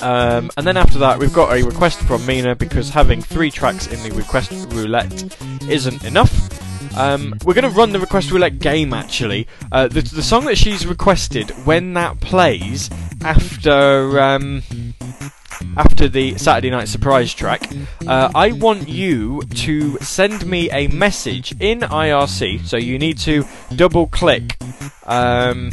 [0.01, 3.88] Um, and then after that, we've got a request from Mina because having three tracks
[3.88, 5.38] in the request roulette
[5.69, 6.97] isn't enough.
[6.97, 9.47] Um, we're going to run the request roulette game actually.
[9.71, 12.89] Uh, the, the song that she's requested, when that plays
[13.23, 14.19] after.
[14.19, 14.63] Um,
[15.77, 17.69] after the Saturday Night Surprise track,
[18.05, 22.65] uh, I want you to send me a message in IRC.
[22.65, 24.57] So you need to double click.
[25.05, 25.71] Um,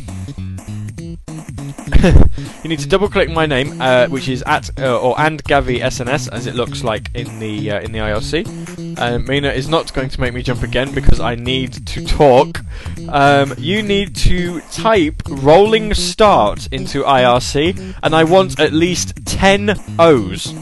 [2.62, 5.80] you need to double click my name, uh, which is at uh, or and Gavi
[5.80, 8.98] SNS, as it looks like in the uh, in the IRC.
[8.98, 12.60] Um, Mina is not going to make me jump again because I need to talk.
[13.08, 19.74] Um, you need to type rolling start into IRC, and I want at least ten
[19.98, 20.54] O's.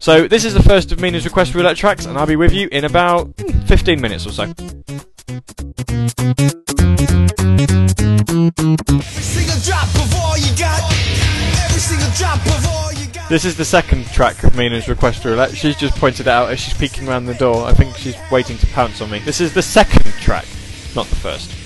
[0.00, 2.68] So this is the first of Mina's request roulette tracks, and I'll be with you
[2.70, 4.52] in about hmm, 15 minutes or so.
[13.28, 15.56] This is the second track of Mina's request roulette.
[15.56, 17.64] She's just pointed it out as she's peeking around the door.
[17.64, 19.20] I think she's waiting to pounce on me.
[19.20, 20.46] This is the second track,
[20.96, 21.63] not the first.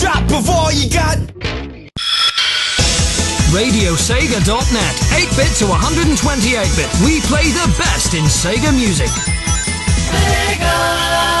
[0.00, 1.18] drop of all you got.
[3.52, 4.94] RadioSega.net.
[5.12, 7.04] 8-bit to 128-bit.
[7.04, 9.10] We play the best in Sega music.
[10.08, 11.39] Sega!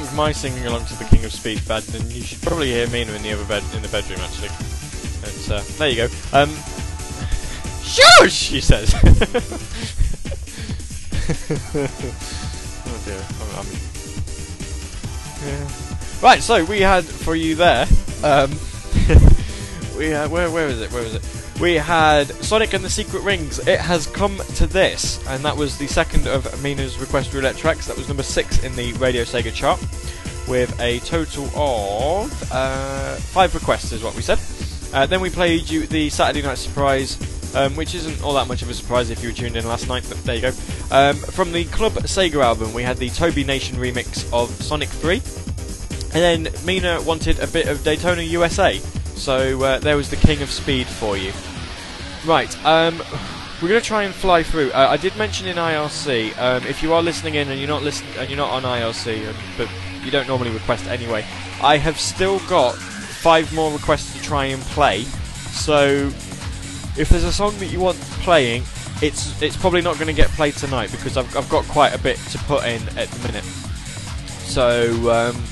[0.00, 2.86] Think my singing along to the King of Speed bad, then you should probably hear
[2.88, 4.50] Mina in the other bed in the bedroom actually.
[5.26, 6.08] And uh, there you go.
[6.32, 6.50] Um,
[7.82, 8.94] shush, she says.
[12.86, 13.26] oh dear.
[13.40, 13.66] I'm, I'm
[15.44, 15.68] yeah.
[16.22, 17.88] Right, so we had for you there.
[18.22, 18.50] Um,
[19.98, 20.92] we had where where is it?
[20.92, 21.37] Where is it?
[21.60, 23.58] We had Sonic and the Secret Rings.
[23.66, 27.88] It has come to this, and that was the second of Mina's request roulette tracks.
[27.88, 29.80] That was number six in the Radio Sega chart,
[30.46, 34.38] with a total of uh, five requests, is what we said.
[34.94, 37.18] Uh, then we played you the Saturday Night Surprise,
[37.56, 39.88] um, which isn't all that much of a surprise if you were tuned in last
[39.88, 40.52] night, but there you go.
[40.92, 45.16] Um, from the Club Sega album, we had the Toby Nation remix of Sonic 3.
[46.14, 48.80] And then Mina wanted a bit of Daytona USA,
[49.18, 51.32] so uh, there was the King of Speed for you.
[52.24, 52.98] Right, um,
[53.60, 54.70] we're going to try and fly through.
[54.70, 57.82] Uh, I did mention in IRC, um, if you are listening in and you're not
[57.82, 59.68] listen- and you're not on IRC, uh, but
[60.04, 61.24] you don't normally request anyway,
[61.62, 65.02] I have still got five more requests to try and play.
[65.50, 66.12] So
[66.96, 68.62] if there's a song that you want playing,
[69.02, 71.98] it's it's probably not going to get played tonight because I've I've got quite a
[71.98, 73.44] bit to put in at the minute.
[73.44, 75.42] So um,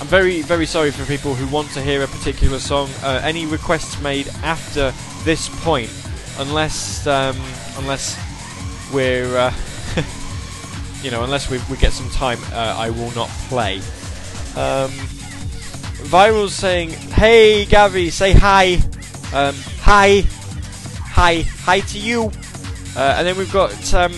[0.00, 2.88] I'm very very sorry for people who want to hear a particular song.
[3.02, 4.92] Uh, any requests made after
[5.24, 5.90] this point,
[6.38, 7.36] unless um,
[7.78, 8.16] unless
[8.92, 9.52] we're uh,
[11.02, 13.78] you know unless we, we get some time, uh, I will not play.
[14.54, 14.92] Um,
[16.06, 18.74] Viral's saying, "Hey Gavi, say hi,
[19.34, 20.22] um, hi,
[21.02, 22.30] hi, hi to you."
[22.96, 24.12] Uh, and then we've got um,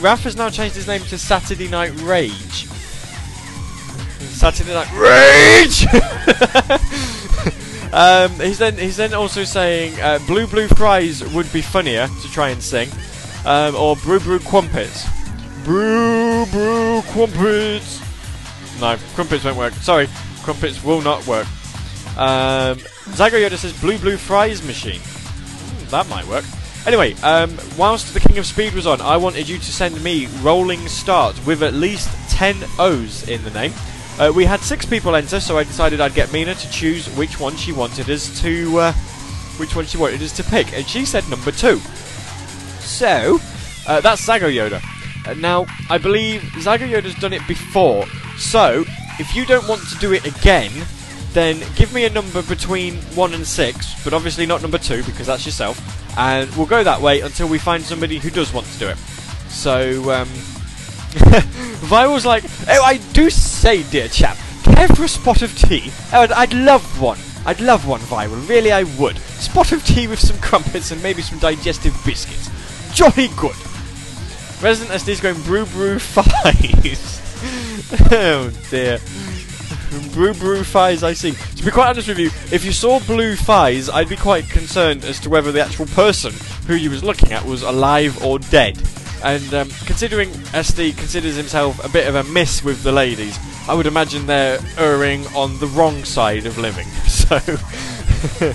[0.00, 2.66] Raf has now changed his name to Saturday Night Rage.
[4.42, 5.86] Saturday Night Rage.
[7.92, 12.32] um, he's then he's then also saying uh, Blue Blue Fries would be funnier to
[12.32, 12.88] try and sing,
[13.46, 15.06] um, or Brew Brew Crumpets.
[15.62, 18.00] Brew Brew Crumpets.
[18.80, 19.74] No, crumpets won't work.
[19.74, 20.08] Sorry,
[20.42, 21.46] crumpets will not work.
[22.18, 22.78] Um,
[23.14, 25.00] Zago Yoda says Blue Blue Fries machine.
[25.00, 26.44] Hmm, that might work.
[26.84, 30.26] Anyway, um, whilst the King of Speed was on, I wanted you to send me
[30.40, 33.72] Rolling Start with at least 10 O's in the name.
[34.18, 37.40] Uh, we had six people enter, so I decided I'd get Mina to choose which
[37.40, 38.92] one she wanted us to, uh,
[39.56, 41.78] which one she wanted us to pick, and she said number two.
[42.80, 43.40] So,
[43.88, 44.82] uh, that's Zago Yoda.
[45.26, 48.06] Uh, now, I believe Zago Yoda's done it before,
[48.36, 48.84] so
[49.18, 50.70] if you don't want to do it again,
[51.32, 55.26] then give me a number between 1 and 6, but obviously not number 2 because
[55.26, 55.80] that's yourself,
[56.18, 58.98] and we'll go that way until we find somebody who does want to do it.
[59.48, 60.28] So, um.
[61.82, 65.90] Viral's like, oh, I do say, dear chap, care for a spot of tea?
[66.12, 67.18] Oh, I'd, I'd love one.
[67.44, 68.48] I'd love one, Viral.
[68.48, 69.18] Really, I would.
[69.18, 72.50] Spot of tea with some crumpets and maybe some digestive biscuits.
[72.94, 73.56] Jolly good.
[74.62, 77.18] Resident SD's going brew brew fies.
[78.12, 78.98] oh dear.
[80.12, 81.32] Brew brew fies, I see.
[81.32, 85.04] To be quite honest with you, if you saw blue fies, I'd be quite concerned
[85.04, 86.32] as to whether the actual person
[86.66, 88.76] who you was looking at was alive or dead.
[89.22, 93.38] And um, considering SD considers himself a bit of a miss with the ladies,
[93.68, 96.86] I would imagine they're erring on the wrong side of living.
[97.06, 97.38] So.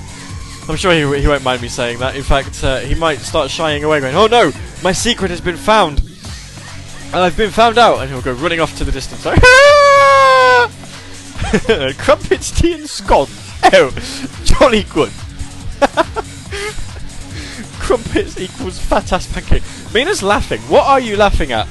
[0.69, 2.15] I'm sure he, he won't mind me saying that.
[2.15, 4.51] In fact, uh, he might start shying away, going, "Oh no,
[4.83, 8.77] my secret has been found, and I've been found out," and he'll go running off
[8.77, 9.25] to the distance.
[9.25, 9.41] Like,
[11.97, 13.29] Crumpets, tea, and scones.
[13.71, 13.91] Oh,
[14.43, 15.13] jolly good.
[17.87, 19.63] Crumpets equals fat ass pancake.
[19.93, 20.59] Mina's laughing.
[20.63, 21.65] What are you laughing at?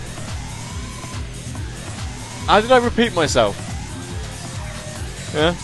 [2.46, 3.54] How did I repeat myself?
[5.34, 5.54] Yeah.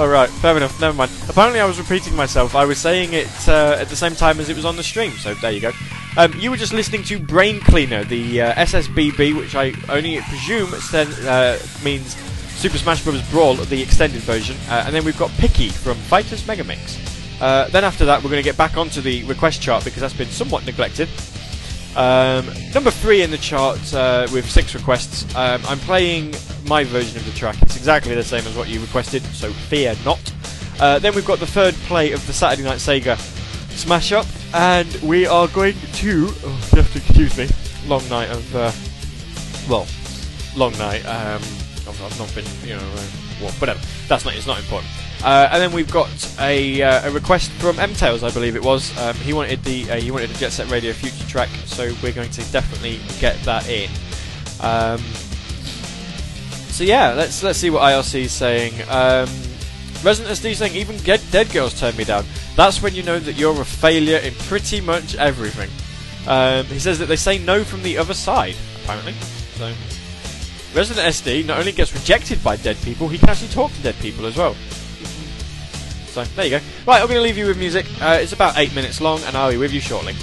[0.00, 1.10] Alright, fair enough, never mind.
[1.28, 2.54] Apparently I was repeating myself.
[2.54, 5.10] I was saying it uh, at the same time as it was on the stream,
[5.14, 5.72] so there you go.
[6.16, 10.72] Um, you were just listening to Brain Cleaner, the uh, SSBB, which I only presume
[10.72, 12.14] uh, means
[12.54, 13.28] Super Smash Bros.
[13.32, 14.56] Brawl, the extended version.
[14.68, 17.01] Uh, and then we've got Picky from Fighters Megamix.
[17.42, 20.14] Uh, then after that, we're going to get back onto the request chart because that's
[20.14, 21.08] been somewhat neglected.
[21.96, 25.24] Um, number three in the chart uh, with six requests.
[25.34, 26.34] Um, I'm playing
[26.66, 27.60] my version of the track.
[27.60, 30.32] It's exactly the same as what you requested, so fear not.
[30.80, 33.18] Uh, then we've got the third play of the Saturday Night Sega
[33.76, 36.28] smash up, and we are going to.
[36.44, 37.48] Oh, you have to excuse me.
[37.88, 38.54] Long night of.
[38.54, 38.70] Uh,
[39.68, 39.88] well,
[40.56, 41.04] long night.
[41.06, 41.42] Um,
[41.88, 43.06] I've, I've not been, you know, uh,
[43.40, 43.80] well, whatever.
[44.06, 44.36] That's not.
[44.36, 44.90] It's not important.
[45.24, 48.96] Uh, and then we've got a, uh, a request from M I believe it was.
[48.98, 52.12] Um, he wanted the uh, he wanted a Jet Set Radio Future track, so we're
[52.12, 53.88] going to definitely get that in.
[54.60, 54.98] Um,
[56.72, 58.74] so yeah, let's let's see what IRC is saying.
[58.88, 59.28] Um,
[60.02, 62.24] Resident SD saying even get Dead Girls turned me down.
[62.56, 65.70] That's when you know that you're a failure in pretty much everything.
[66.26, 69.12] Um, he says that they say no from the other side, apparently.
[69.54, 69.72] So
[70.74, 73.94] Resident SD not only gets rejected by dead people, he can actually talk to dead
[74.00, 74.56] people as well.
[76.12, 76.64] So there you go.
[76.86, 77.86] Right, I'm going to leave you with music.
[78.00, 80.14] Uh, it's about eight minutes long, and I'll be with you shortly.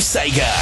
[0.00, 0.61] Sega.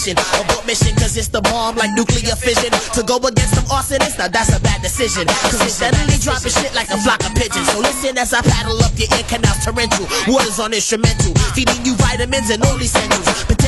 [0.00, 0.40] Competition.
[0.40, 2.70] Abort mission, cause it's the bomb like nuclear fission.
[2.94, 5.26] To go against them arsonists, now that's a bad decision.
[5.26, 7.68] Cause they steadily dropping shit like a flock of pigeons.
[7.70, 10.06] So listen as I paddle up your ear canals torrential.
[10.28, 13.44] Waters on instrumental, feeding you vitamins and all essentials.
[13.44, 13.59] Potential's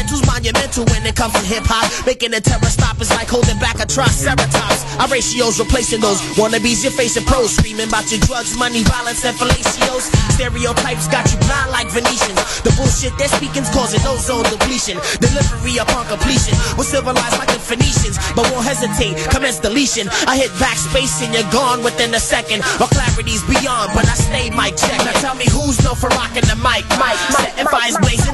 [0.42, 1.86] monumental when it comes to hip hop.
[2.04, 4.82] Making a terror stop is like holding back a triceratops.
[4.98, 7.54] Our ratios replacing those wannabes you're facing pros.
[7.54, 10.10] Screaming about your drugs, money, violence, and fellatios.
[10.34, 12.42] Stereotypes got you blind like Venetians.
[12.66, 14.98] The bullshit they're speaking's causing ozone depletion.
[15.22, 16.58] Delivery upon completion.
[16.74, 19.14] We're civilized like the Phoenicians, but won't hesitate.
[19.30, 20.10] Commence deletion.
[20.26, 22.66] I hit backspace and you're gone within a second.
[22.82, 24.98] My clarity's beyond, but I stay mic check.
[25.06, 26.82] Now tell me who's known for rocking the mic.
[26.98, 27.14] Mic,
[27.70, 28.31] fires blazing all stages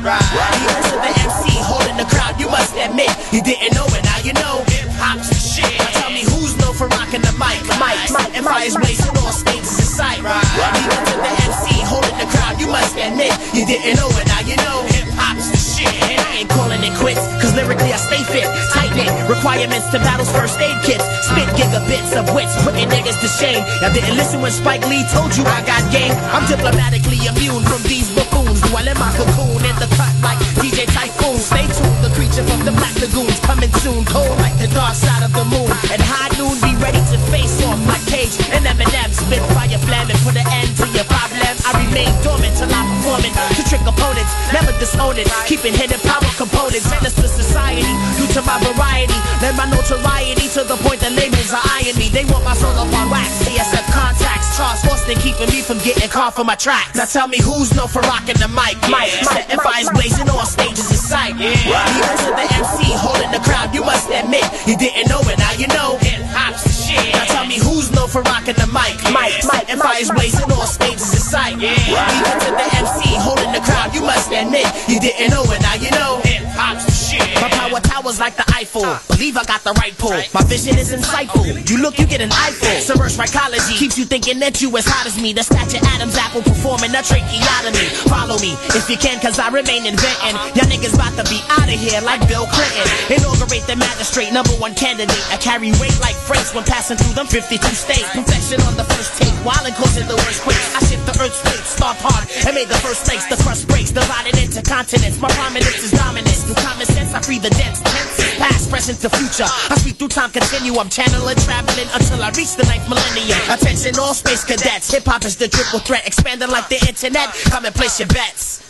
[0.00, 0.32] in sight.
[0.32, 0.40] Right.
[0.64, 4.02] Because of the MC holding the crowd, you must admit you didn't know it.
[4.04, 5.68] Now you know hip hop's the shit.
[5.78, 7.60] Now tell me who's known for rocking the mic.
[7.76, 10.20] Mic, setting fires blazing all states, stages in sight.
[10.22, 10.40] Right.
[10.40, 14.26] Because of the MC holding the crowd, you must admit you didn't know it.
[14.28, 15.92] Now you know hip hop's the shit.
[16.08, 18.48] And I ain't calling it quits, cause lyrically I stay fit.
[18.72, 21.04] Tight knit, requirements to battles first aid kits.
[21.28, 23.62] Spit gigabits of wits, putting niggas to shame.
[23.80, 26.12] Y'all didn't listen when Spike Lee told you I got game.
[26.32, 28.29] I'm diplomatically immune from these buffoons.
[28.70, 31.38] Dwell in my cocoon in the cut like DJ Typhoon.
[31.38, 34.04] Stay tuned, the creature from the Black Lagoons coming soon.
[34.04, 35.70] Cold like the dark side of the moon.
[35.90, 39.10] At high noon, be ready to face off like Cage and Eminem.
[39.10, 41.29] Spit fire flamming, put an end to your problem.
[41.70, 45.30] I remain dormant till I'm performing to trick opponents, never disown it.
[45.46, 47.86] Keeping hidden power components, menace to society
[48.18, 49.14] due to my variety.
[49.38, 52.10] Lend my notoriety to the point that labels are eyeing me.
[52.10, 53.46] They want my soul up on wax.
[53.46, 56.98] CSF contacts, Charles Boston keeping me from getting caught for my tracks.
[56.98, 58.74] Now tell me who's known for rocking the mic.
[58.90, 61.38] Mic, setting fires blazing all stages in sight.
[61.38, 61.54] Yeah.
[61.54, 65.38] Because of the MC holding the crowd, you must admit you didn't know it.
[65.38, 67.14] Now you know hip hop's shit.
[67.14, 68.98] Now tell me who's known for rocking the mic.
[69.14, 71.58] Mic, setting fires blazing all stages in sight.
[71.58, 71.74] Yeah.
[71.74, 75.60] Because to the MC holding the crowd, you must admit you didn't know it.
[75.62, 77.59] Now you know hip hop's the shit.
[77.70, 78.82] My power towers like the Eiffel.
[79.08, 80.16] Believe I got the right pull.
[80.34, 81.46] My vision is insightful.
[81.46, 82.68] Oh, you look, you get an eyeful.
[82.80, 85.32] Submerged psychology keeps you thinking that you as hot as me.
[85.32, 87.86] The statue Adam's apple performing a tracheotomy.
[88.10, 90.34] Follow me if you can, cause I remain inventing.
[90.34, 90.58] Uh-huh.
[90.58, 92.86] Y'all niggas about to be out of here like Bill Clinton.
[93.12, 95.22] Inaugurate the magistrate, number one candidate.
[95.30, 98.08] I carry weight like freights when passing through them 52 states.
[98.10, 100.74] Perfection on the first take, while it in the worst quakes.
[100.74, 103.24] I shift the earth's weight, start hard, and made the first place.
[103.30, 105.20] The crust breaks, divided into continents.
[105.20, 106.36] My prominence is dominant.
[106.40, 107.80] Through common sense, I free the dense.
[107.84, 109.48] Tense, past, present, to future.
[109.68, 110.74] I speak through time, continue.
[110.80, 113.38] I'm channeling, traveling until I reach the ninth millennium.
[113.52, 114.90] Attention, all space cadets.
[114.92, 117.28] Hip hop is the triple threat, expanding like the internet.
[117.52, 118.64] Come and place your bets.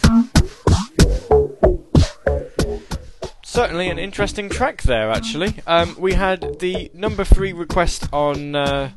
[3.44, 5.54] Certainly an interesting track there, actually.
[5.66, 8.90] Um, we had the number three request on uh,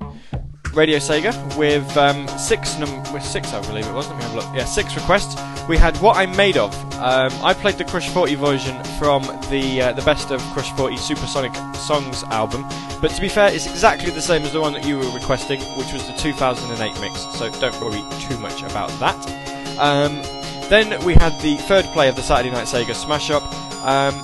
[0.75, 4.07] Radio Sega with um, six num- with six, I believe it was.
[4.07, 4.55] Let me have a look.
[4.55, 5.39] Yeah, six requests.
[5.67, 9.81] We had "What I'm Made Of." Um, I played the Crush 40 version from the
[9.81, 12.65] uh, the Best of Crush 40 Supersonic Songs album,
[13.01, 15.59] but to be fair, it's exactly the same as the one that you were requesting,
[15.77, 17.21] which was the 2008 mix.
[17.37, 19.17] So don't worry too much about that.
[19.77, 20.21] Um,
[20.69, 23.43] then we had the third play of the Saturday Night Sega Smash Up.
[23.83, 24.15] Um,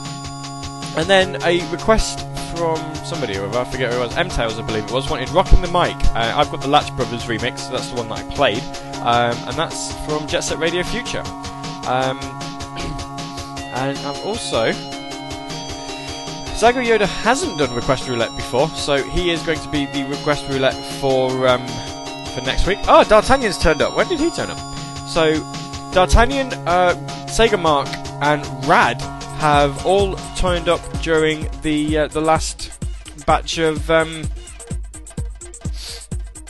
[0.97, 4.61] and then a request from somebody or other, I forget who it was, M-Tails I
[4.63, 5.95] believe it was, wanted Rocking the Mic.
[6.15, 8.63] Uh, I've got the Latch Brothers remix, so that's the one that I played.
[8.97, 11.23] Um, and that's from Jet Set Radio Future.
[11.88, 12.19] Um,
[13.73, 14.71] and I've also...
[16.59, 20.45] Zago Yoda hasn't done Request Roulette before, so he is going to be the Request
[20.49, 21.65] Roulette for um,
[22.34, 22.80] for next week.
[22.88, 23.95] Oh, D'Artagnan's turned up.
[23.95, 24.57] When did he turn up?
[25.07, 25.35] So,
[25.93, 26.95] D'Artagnan, uh,
[27.27, 27.88] Sega Mark,
[28.21, 29.01] and Rad
[29.40, 32.72] have all turned up during the uh, the last
[33.26, 34.28] batch of um,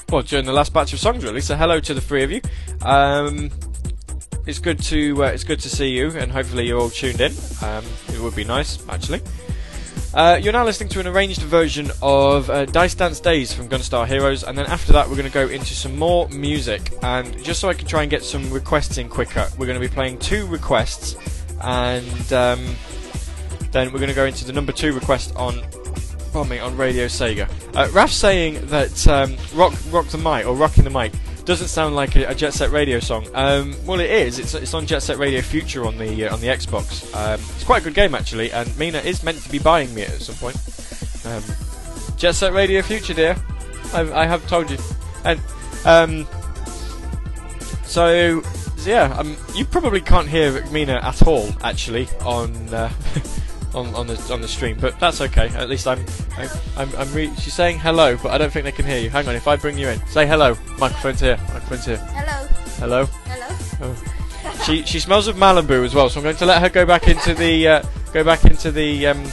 [0.10, 1.41] well during the last batch of songs really.
[1.41, 2.41] So hello to the three of you.
[2.82, 3.52] Um,
[4.48, 7.32] it's good to uh, it's good to see you, and hopefully you're all tuned in.
[7.61, 9.22] Um, it would be nice actually.
[10.11, 14.07] Uh, you're now listening to an arranged version of uh, Dice Dance Days from Gunstar
[14.07, 16.91] Heroes, and then after that, we're going to go into some more music.
[17.03, 19.88] And just so I can try and get some requests in quicker, we're going to
[19.88, 22.76] be playing two requests, and um,
[23.72, 25.61] then we're going to go into the number two request on.
[26.48, 27.49] Me, on Radio Sega.
[27.76, 31.11] Uh, Raf's saying that um, "Rock, Rock the Mic" or "Rocking the Mic"
[31.44, 33.26] doesn't sound like a, a Jet Set Radio song.
[33.34, 34.38] Um, well, it is.
[34.38, 37.11] It's, it's on Jet Set Radio Future on the uh, on the Xbox.
[37.15, 40.03] Um, it's quite a good game actually, and Mina is meant to be buying me
[40.03, 40.56] it at some point.
[41.26, 41.41] Um,
[42.15, 43.36] Jet Set Radio Future, dear.
[43.94, 44.77] I, I have told you.
[45.26, 45.40] And
[45.86, 46.27] um,
[47.84, 48.44] so
[48.85, 52.91] yeah, um, you probably can't hear Mina at all actually on uh,
[53.73, 55.49] on, on the on the stream, but that's okay.
[55.49, 56.03] At least I'm
[56.38, 59.10] I'm I'm, I'm re- she's saying hello, but I don't think they can hear you.
[59.10, 60.56] Hang on, if I bring you in, say hello.
[60.77, 61.38] Microphone's here.
[61.38, 61.97] Microphone's here.
[61.97, 62.47] Hello.
[62.77, 63.06] Hello.
[63.06, 63.95] Hello.
[64.65, 67.07] She she smells of Malibu as well, so I'm going to let her go back
[67.07, 67.84] into the uh,
[68.14, 69.23] go back into the um,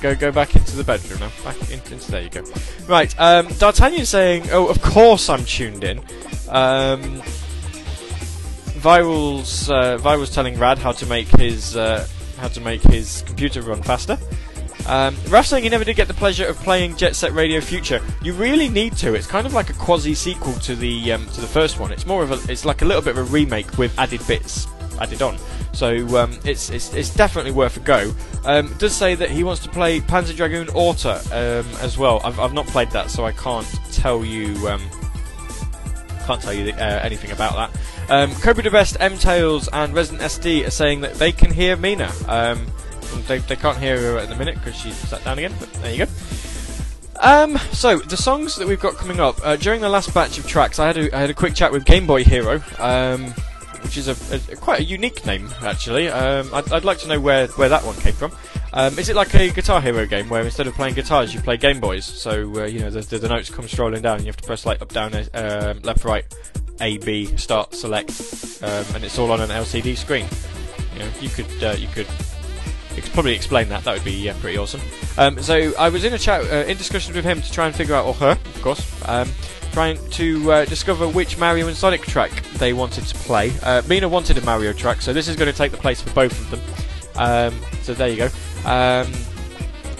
[0.00, 1.30] go go back into the bedroom now.
[1.42, 2.44] Back in, into there you go.
[2.86, 6.00] Right, um, D'Artagnan's saying, "Oh, of course I'm tuned in."
[6.48, 7.22] Um,
[8.84, 12.06] Viral's uh, Viral's telling Rad how to make his uh,
[12.36, 14.18] how to make his computer run faster.
[14.86, 18.02] Um, Raf saying he never did get the pleasure of playing Jet Set Radio Future.
[18.22, 19.14] You really need to.
[19.14, 21.92] It's kind of like a quasi sequel to the um, to the first one.
[21.92, 24.66] It's more of a it's like a little bit of a remake with added bits
[25.00, 25.38] added on.
[25.72, 28.12] So um, it's, it's it's definitely worth a go.
[28.44, 32.20] Um, does say that he wants to play Panzer Dragoon Orta um, as well.
[32.22, 34.82] I've, I've not played that, so I can't tell you um,
[36.26, 37.80] can't tell you uh, anything about that.
[38.08, 41.76] Um, Cobra the Best, M Tails, and Resident SD are saying that they can hear
[41.76, 42.12] Mina.
[42.28, 42.66] Um,
[43.26, 45.92] they, they can't hear her at the minute because she sat down again, but there
[45.92, 46.12] you go.
[47.20, 50.46] Um, so the songs that we've got coming up uh, during the last batch of
[50.46, 53.26] tracks, I had a, I had a quick chat with Game Boy Hero, um,
[53.82, 56.08] which is a, a, quite a unique name actually.
[56.08, 58.32] Um, I'd, I'd like to know where, where that one came from.
[58.72, 61.56] Um, is it like a Guitar Hero game where instead of playing guitars you play
[61.56, 62.04] Game Boys?
[62.04, 64.46] So uh, you know the, the, the notes come strolling down, and you have to
[64.46, 66.24] press like up, down, uh, left, right,
[66.80, 68.10] A, B, start, select,
[68.62, 70.26] um, and it's all on an LCD screen.
[70.94, 72.08] You know, you could uh, you could
[72.96, 73.84] ex- probably explain that.
[73.84, 74.80] That would be pretty awesome.
[75.16, 77.74] Um, so I was in a chat, uh, in discussions with him to try and
[77.74, 79.28] figure out, or her, of course, um,
[79.72, 83.52] trying to uh, discover which Mario and Sonic track they wanted to play.
[83.62, 86.10] Uh, Mina wanted a Mario track, so this is going to take the place for
[86.10, 86.60] both of them.
[87.16, 88.28] Um, so there you go.
[88.64, 89.12] Um,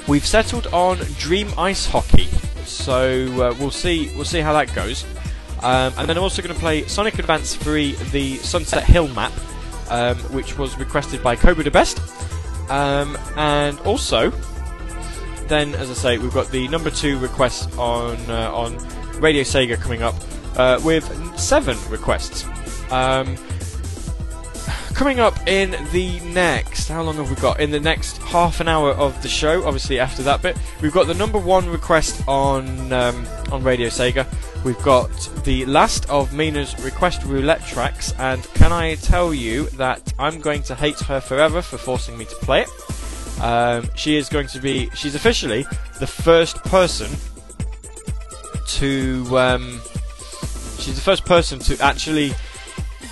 [0.09, 2.27] we've settled on Dream Ice Hockey,
[2.65, 5.05] so uh, we'll see we'll see how that goes.
[5.65, 9.33] Um, and then I'm also going to play Sonic Advance 3, the Sunset Hill map,
[9.89, 12.01] um, which was requested by Cobra the Best.
[12.71, 14.31] Um, and also,
[15.49, 18.77] then as I say, we've got the number two request on uh, on
[19.21, 20.15] Radio Sega coming up
[20.57, 21.05] uh, with
[21.39, 22.45] seven requests.
[22.91, 23.37] Um,
[24.95, 27.61] coming up in the next, how long have we got?
[27.61, 31.07] In the next half an hour of the show, obviously after that bit, we've got
[31.07, 34.27] the number one request on um, on Radio Sega.
[34.65, 35.11] We've got
[35.45, 40.63] the last of Mina's request roulette tracks, and can I tell you that I'm going
[40.65, 43.43] to hate her forever for forcing me to play it?
[43.43, 45.67] Um, she is going to be, she's officially
[45.99, 47.11] the first person
[48.67, 49.81] to, um,
[50.79, 52.33] she's the first person to actually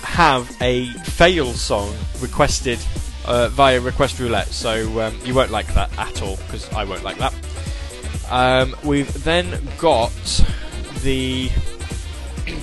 [0.03, 2.79] have a fail song requested
[3.25, 4.47] uh, via request roulette.
[4.47, 7.33] So um, you won't like that at all because I won't like that.
[8.29, 10.11] Um, we've then got
[11.01, 11.49] the.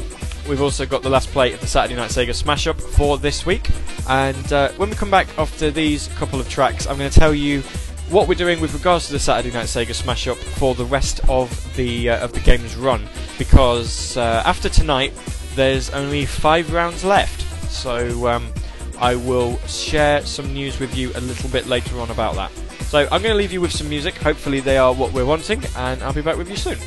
[0.48, 3.46] We've also got the last play of the Saturday Night Sega Smash Up for this
[3.46, 3.70] week,
[4.08, 7.32] and uh, when we come back after these couple of tracks, I'm going to tell
[7.32, 7.60] you
[8.08, 11.20] what we're doing with regards to the Saturday Night Sega Smash Up for the rest
[11.28, 13.06] of the uh, of the game's run,
[13.38, 15.12] because uh, after tonight
[15.54, 17.40] there's only five rounds left.
[17.70, 18.52] So um,
[18.98, 22.50] I will share some news with you a little bit later on about that.
[22.84, 24.14] So I'm going to leave you with some music.
[24.16, 26.78] Hopefully they are what we're wanting, and I'll be back with you soon.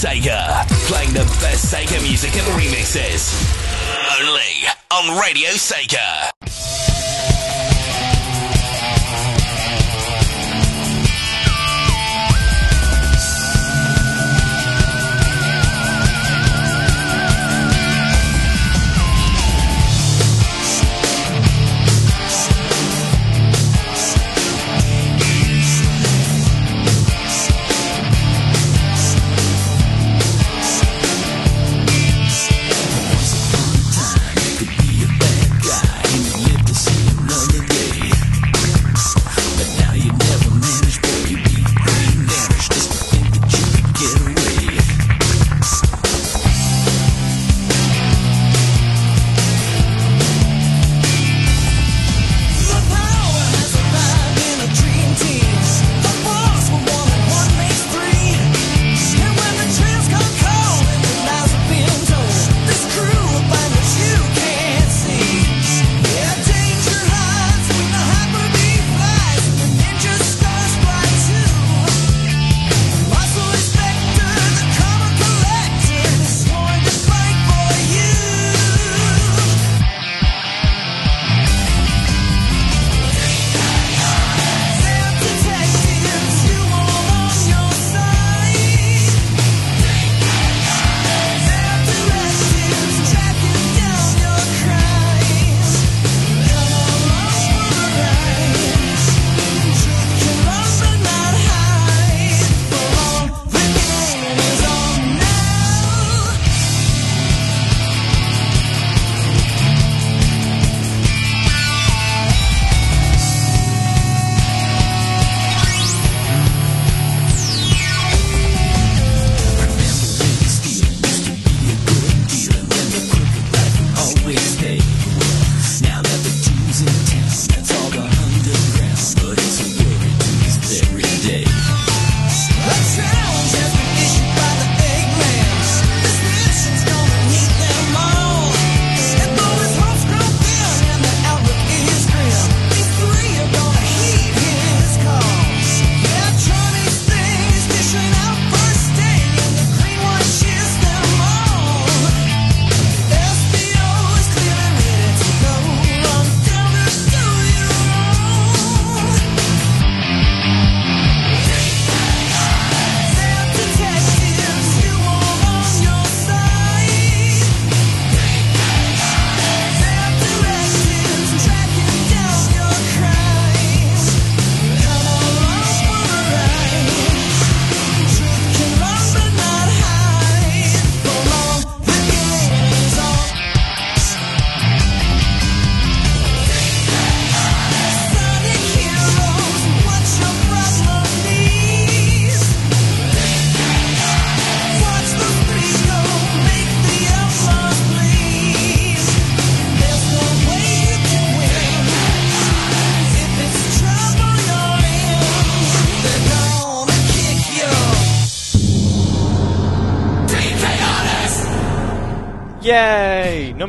[0.00, 0.66] Sega.
[0.88, 3.36] Playing the best Sega music and remixes.
[4.18, 6.09] Only on Radio Sega.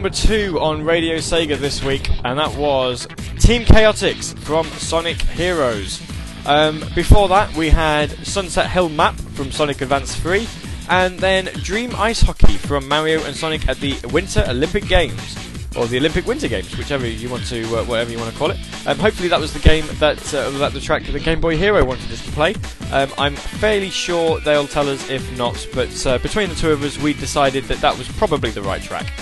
[0.02, 3.06] Number two on Radio Sega this week, and that was
[3.38, 6.02] Team Chaotix from Sonic Heroes.
[6.48, 10.48] Um, before that, we had Sunset Hill Map from Sonic Advance 3,
[10.90, 15.38] and then Dream Ice Hockey from Mario and Sonic at the Winter Olympic Games.
[15.78, 18.50] Or the Olympic Winter Games, whichever you want to, uh, whatever you want to call
[18.50, 18.58] it.
[18.88, 21.56] Um, hopefully, that was the game that uh, that the track that the Game Boy
[21.58, 22.56] Hero wanted us to play.
[22.92, 26.84] Um, I'm fairly sure they'll tell us if not, but uh, between the two of
[26.84, 29.14] us, we decided that that was probably the right track.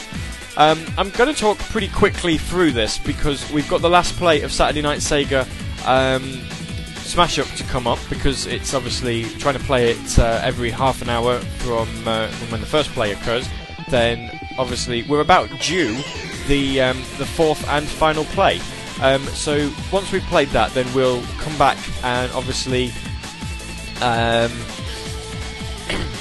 [0.59, 4.41] Um, I'm going to talk pretty quickly through this because we've got the last play
[4.41, 5.47] of Saturday Night Sega
[5.87, 6.21] um,
[6.97, 11.01] Smash Up to come up because it's obviously trying to play it uh, every half
[11.01, 13.47] an hour from, uh, from when the first play occurs.
[13.89, 15.97] Then obviously we're about due
[16.49, 18.59] the um, the fourth and final play.
[19.01, 22.91] Um, so once we've played that, then we'll come back and obviously
[24.01, 24.51] um,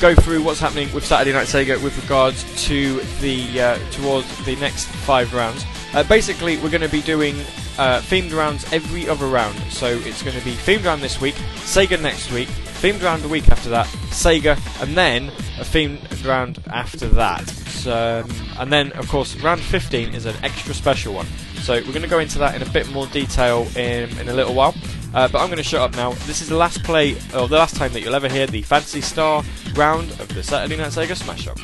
[0.00, 4.56] go through what's happening with Saturday Night Sega with regards to the uh, towards the
[4.56, 5.64] next five rounds.
[5.94, 7.34] Uh, basically, we're going to be doing
[7.78, 9.58] uh, themed rounds every other round.
[9.70, 12.48] So it's going to be themed round this week, Sega next week,
[12.80, 15.28] themed round the week after that, Sega, and then
[15.58, 17.48] a themed round after that.
[17.48, 21.26] So, um, and then, of course, round 15 is an extra special one.
[21.60, 24.32] So we're going to go into that in a bit more detail in, in a
[24.32, 24.74] little while.
[25.14, 26.12] Uh, but I'm going to shut up now.
[26.26, 29.00] This is the last play, or the last time that you'll ever hear the Phantasy
[29.00, 29.42] Star
[29.74, 31.58] round of the Saturday Night Sega Smash Up.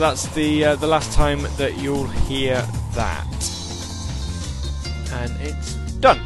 [0.00, 2.62] That's the uh, the last time that you'll hear
[2.94, 3.26] that,
[5.12, 6.20] and it's done.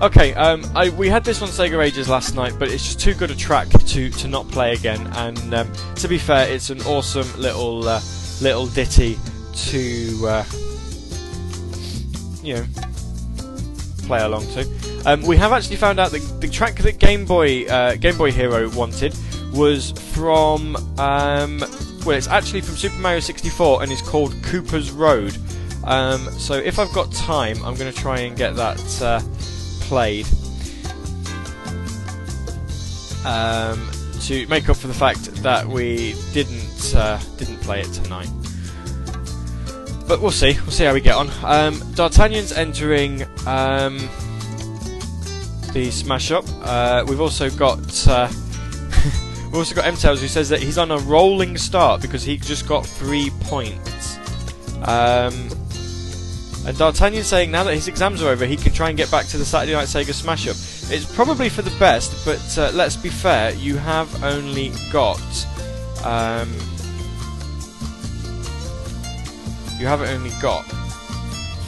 [0.00, 3.14] Okay, um, I, we had this on Sega Ages last night, but it's just too
[3.14, 5.06] good a track to, to not play again.
[5.14, 8.00] And um, to be fair, it's an awesome little uh,
[8.40, 9.16] little ditty
[9.54, 10.44] to uh,
[12.42, 12.66] you know
[14.06, 14.68] play along to.
[15.04, 18.32] Um, we have actually found out that the track that Game Boy uh, Game Boy
[18.32, 19.14] Hero wanted
[19.52, 21.62] was from um,
[22.04, 25.36] well, it's actually from Super Mario 64 and is called Koopa's Road.
[25.84, 29.20] Um, so if I've got time, I'm going to try and get that uh,
[29.82, 30.26] played
[33.24, 33.90] um,
[34.22, 38.28] to make up for the fact that we didn't uh, didn't play it tonight.
[40.06, 40.54] But we'll see.
[40.54, 41.30] We'll see how we get on.
[41.44, 43.98] Um, D'Artagnan's entering um,
[45.72, 46.44] the smash up.
[46.62, 48.08] Uh, we've also got.
[49.52, 52.38] We've also got M Tails who says that he's on a rolling start because he
[52.38, 54.16] just got three points.
[54.78, 55.50] Um,
[56.66, 59.26] and D'Artagnan saying now that his exams are over, he can try and get back
[59.26, 60.56] to the Saturday Night Sega Smash Up.
[60.90, 65.20] It's probably for the best, but uh, let's be fair, you have only got.
[66.02, 66.50] Um,
[69.78, 70.62] you have only got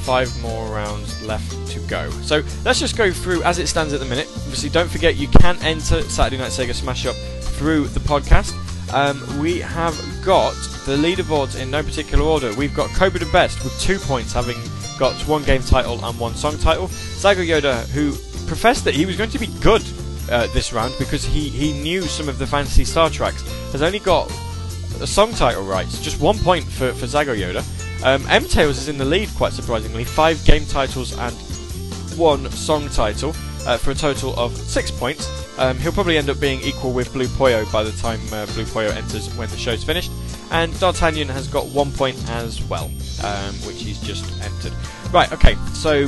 [0.04, 2.08] five more rounds left to go.
[2.22, 4.28] So let's just go through as it stands at the minute.
[4.36, 7.16] Obviously, don't forget you can enter Saturday Night Sega Smash Up
[7.56, 8.52] through the podcast.
[8.92, 9.94] Um, we have
[10.24, 10.52] got
[10.86, 12.52] the leaderboards in no particular order.
[12.54, 14.56] We've got Cobra the Best with two points, having
[14.98, 16.88] got one game title and one song title.
[16.88, 18.12] Zago Yoda, who
[18.46, 19.82] professed that he was going to be good
[20.30, 23.98] uh, this round because he, he knew some of the Phantasy Star tracks, has only
[23.98, 24.30] got
[25.00, 26.00] a song title rights.
[26.00, 27.64] Just one point for, for Zago Yoda.
[28.04, 30.04] Um, M Tails is in the lead, quite surprisingly.
[30.04, 31.34] Five game titles and
[32.16, 33.34] one song title
[33.66, 35.28] uh, for a total of six points.
[35.58, 38.64] Um, he'll probably end up being equal with Blue Poyo by the time uh, Blue
[38.64, 40.10] Poyo enters when the show's finished.
[40.50, 42.90] And D'Artagnan has got one point as well,
[43.22, 44.72] um, which he's just entered.
[45.12, 46.06] Right, okay, so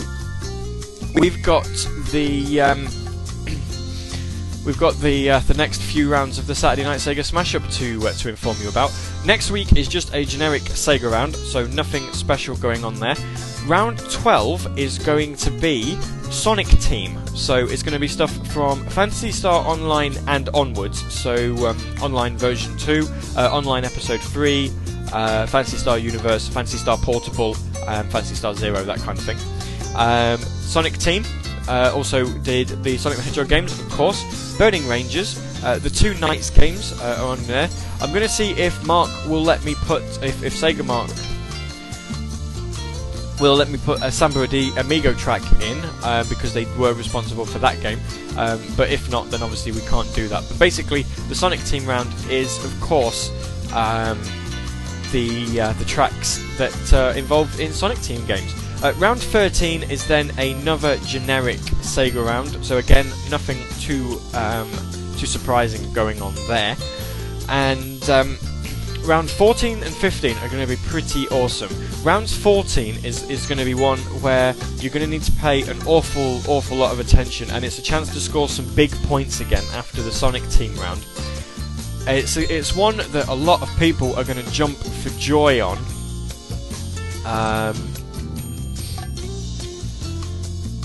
[1.15, 1.65] we've got
[2.13, 2.61] the.
[2.61, 2.89] Um,
[4.67, 7.63] We've got the uh, the next few rounds of the Saturday Night Sega Smash Up
[7.71, 8.93] to uh, to inform you about.
[9.25, 13.15] Next week is just a generic Sega round, so nothing special going on there.
[13.69, 15.97] Round 12 is going to be
[16.33, 21.01] Sonic Team, so it's going to be stuff from Phantasy Star Online and onwards.
[21.15, 23.07] So um, online version 2,
[23.37, 24.73] uh, online episode 3,
[25.13, 27.55] uh, Phantasy Star Universe, Phantasy Star Portable,
[27.87, 29.39] um, Phantasy Star Zero, that kind of thing.
[29.95, 31.25] Um, Sonic Team
[31.69, 34.57] uh, also did the Sonic the Hedgehog games, of course.
[34.59, 37.69] Burning Rangers, uh, the two NiGHTS games uh, are on there.
[38.01, 41.11] I'm going to see if Mark will let me put, if, if Sega Mark
[43.41, 47.45] will let me put a Samba de Amigo track in uh, because they were responsible
[47.45, 47.99] for that game.
[48.37, 50.45] Um, but if not, then obviously we can't do that.
[50.49, 53.31] But basically, the Sonic Team round is, of course,
[53.73, 54.21] um,
[55.13, 58.53] the uh, the tracks that are involved in Sonic Team games.
[58.83, 64.71] Uh, round 13 is then another generic Sega round, so again, nothing too um,
[65.17, 66.77] too surprising going on there.
[67.49, 68.39] And um,
[69.05, 71.71] round 14 and 15 are going to be pretty awesome.
[72.05, 75.63] Round 14 is, is going to be one where you're going to need to pay
[75.63, 79.41] an awful, awful lot of attention, and it's a chance to score some big points
[79.41, 81.05] again after the Sonic Team round.
[82.07, 85.79] It's, it's one that a lot of people are going to jump for joy on.
[87.25, 87.96] Um,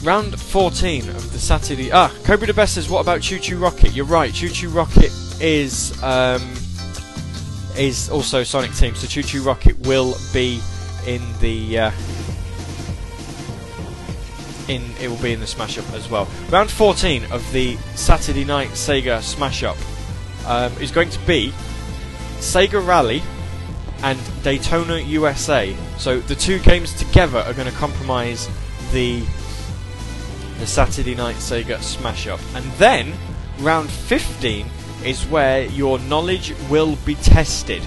[0.03, 1.91] round 14 of the Saturday.
[1.91, 4.31] Ah, Cobra the Best says, "What about ChuChu Rocket?" You're right.
[4.31, 6.41] ChuChu Rocket is um,
[7.77, 10.59] is also Sonic Team, so ChuChu Rocket will be
[11.07, 11.91] in the uh,
[14.67, 16.27] in it will be in the Smash Up as well.
[16.49, 19.77] Round 14 of the Saturday Night Sega Smash Up
[20.47, 21.53] um, is going to be
[22.39, 23.21] Sega Rally
[24.03, 25.75] and Daytona USA.
[25.97, 28.49] So the two games together are going to compromise
[28.91, 29.23] the
[30.61, 32.39] the Saturday Night Sega Smash Up.
[32.53, 33.13] And then
[33.61, 34.69] round 15
[35.03, 37.81] is where your knowledge will be tested.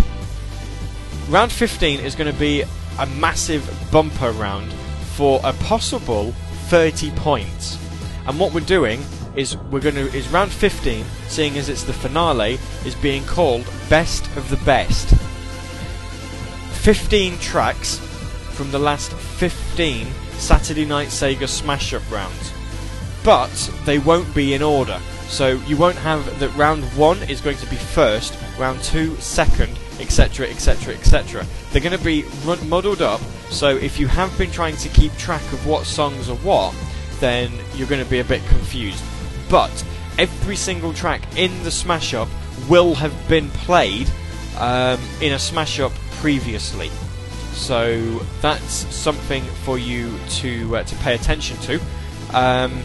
[1.28, 2.64] Round 15 is going to be
[2.98, 4.72] a massive bumper round
[5.14, 6.32] for a possible
[6.66, 7.78] 30 points.
[8.26, 9.04] And what we're doing
[9.36, 13.64] is we're going to is round 15, seeing as it's the finale, is being called
[13.88, 15.14] Best of the Best.
[16.82, 17.98] 15 tracks
[18.50, 22.53] from the last 15 Saturday Night Sega Smash Up rounds.
[23.24, 23.50] But
[23.84, 25.00] they won't be in order.
[25.28, 29.76] So you won't have that round 1 is going to be first, round 2 second,
[29.98, 31.46] etc., etc., etc.
[31.72, 33.20] They're going to be run- muddled up,
[33.50, 36.74] so if you have been trying to keep track of what songs are what,
[37.20, 39.02] then you're going to be a bit confused.
[39.48, 39.72] But
[40.18, 42.28] every single track in the Smash Up
[42.68, 44.10] will have been played
[44.58, 46.90] um, in a Smash Up previously.
[47.52, 51.80] So that's something for you to uh, to pay attention to.
[52.32, 52.82] Um,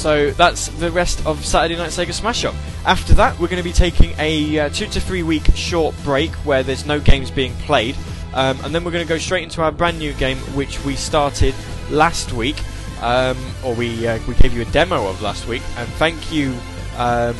[0.00, 2.54] so that's the rest of Saturday Night Sega Smash Up.
[2.86, 6.30] After that, we're going to be taking a uh, two to three week short break
[6.36, 7.94] where there's no games being played,
[8.32, 10.96] um, and then we're going to go straight into our brand new game, which we
[10.96, 11.54] started
[11.90, 12.56] last week,
[13.02, 15.60] um, or we uh, we gave you a demo of last week.
[15.76, 16.54] And thank you,
[16.96, 17.36] um,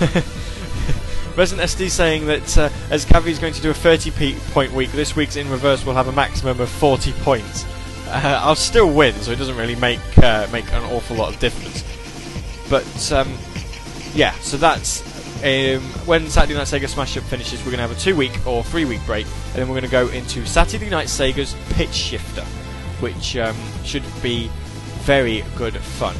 [1.36, 4.72] Resident SD, saying that uh, as Cavi is going to do a 30 p- point
[4.72, 7.66] week, this week's in reverse will have a maximum of 40 points.
[8.06, 11.38] Uh, I'll still win, so it doesn't really make uh, make an awful lot of
[11.38, 11.84] difference.
[12.68, 13.32] But um,
[14.14, 15.02] yeah, so that's
[15.42, 17.60] um, when Saturday Night Sega Smash Up finishes.
[17.60, 20.08] We're going to have a two-week or three-week break, and then we're going to go
[20.08, 22.44] into Saturday Night Sega's Pitch Shifter,
[23.00, 24.50] which um, should be
[25.02, 26.16] very good fun.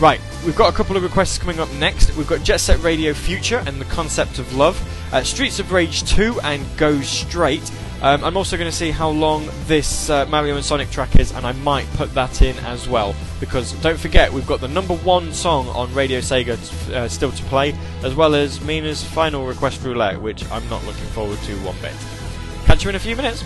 [0.00, 2.16] Right, we've got a couple of requests coming up next.
[2.16, 4.76] We've got Jet Set Radio Future and the Concept of Love,
[5.12, 7.70] uh, Streets of Rage 2 and Go Straight.
[8.04, 11.32] Um, I'm also going to see how long this uh, Mario and Sonic track is,
[11.32, 13.14] and I might put that in as well.
[13.40, 17.32] Because don't forget, we've got the number one song on Radio Sega t- uh, still
[17.32, 21.54] to play, as well as Mina's final request roulette, which I'm not looking forward to
[21.60, 21.94] one bit.
[22.66, 23.42] Catch you in a few minutes.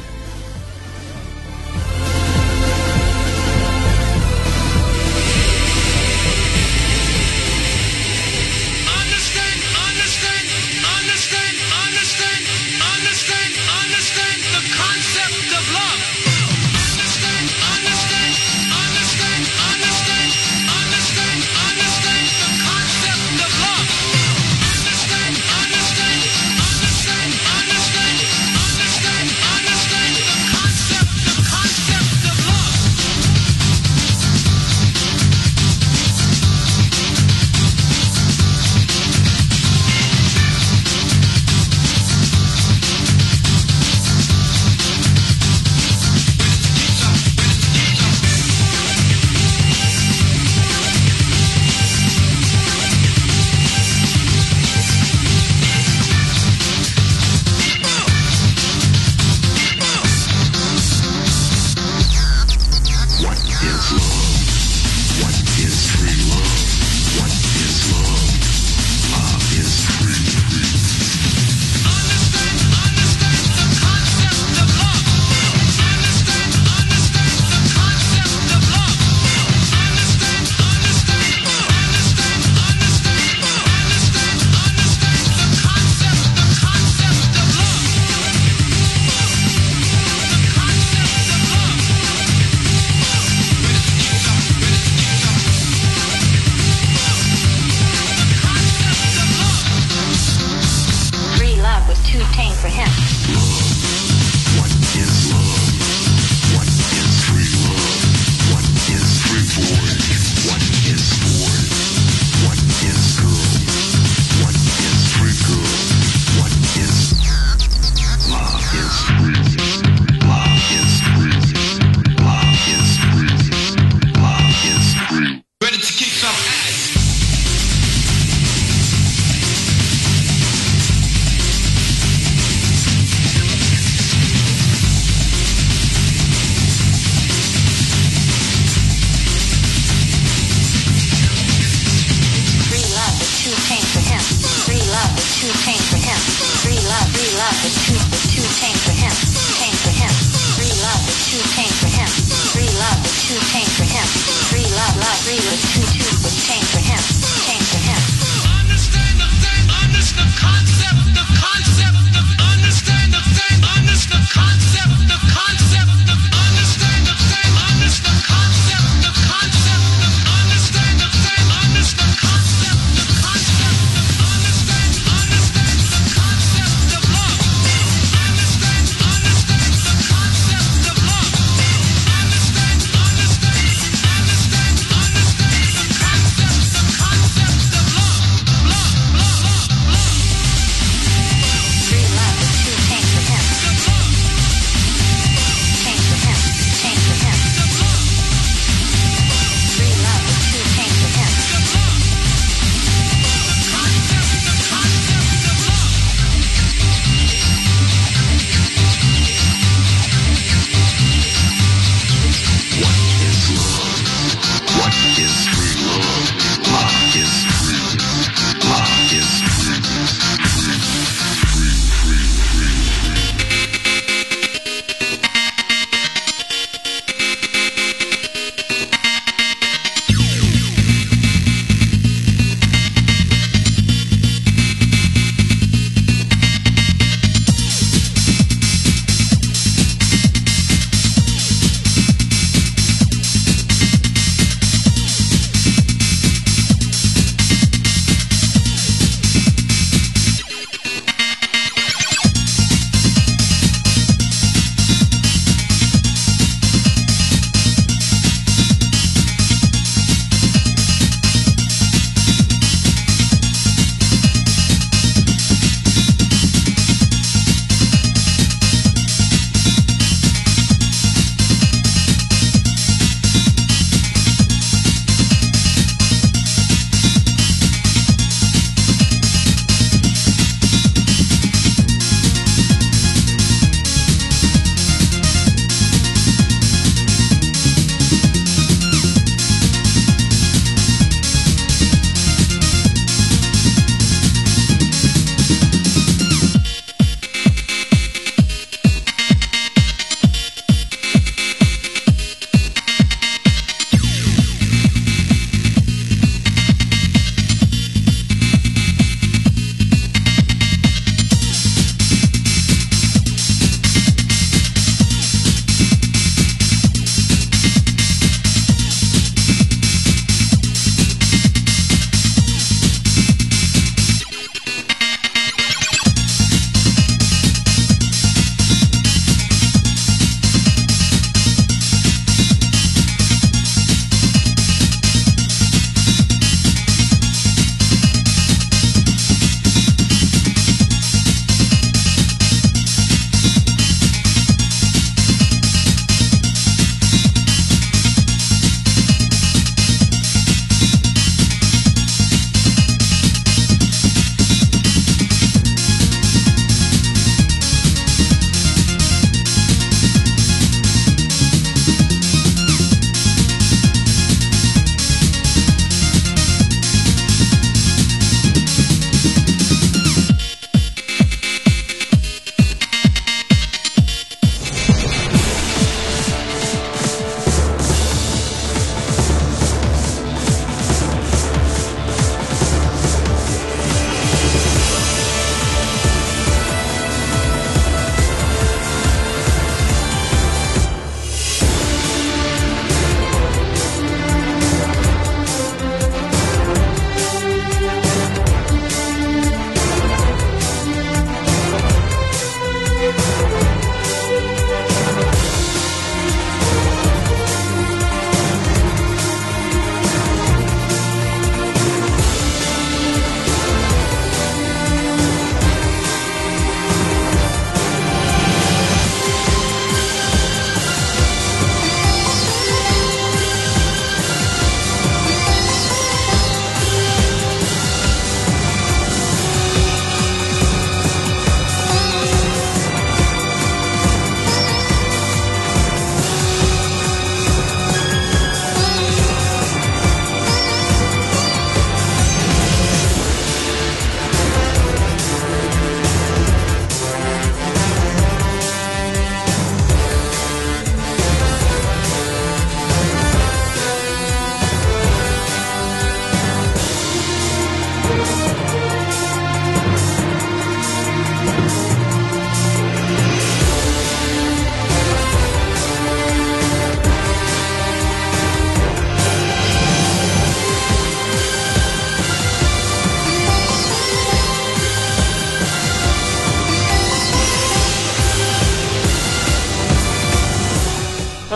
[155.28, 155.77] Greenwich.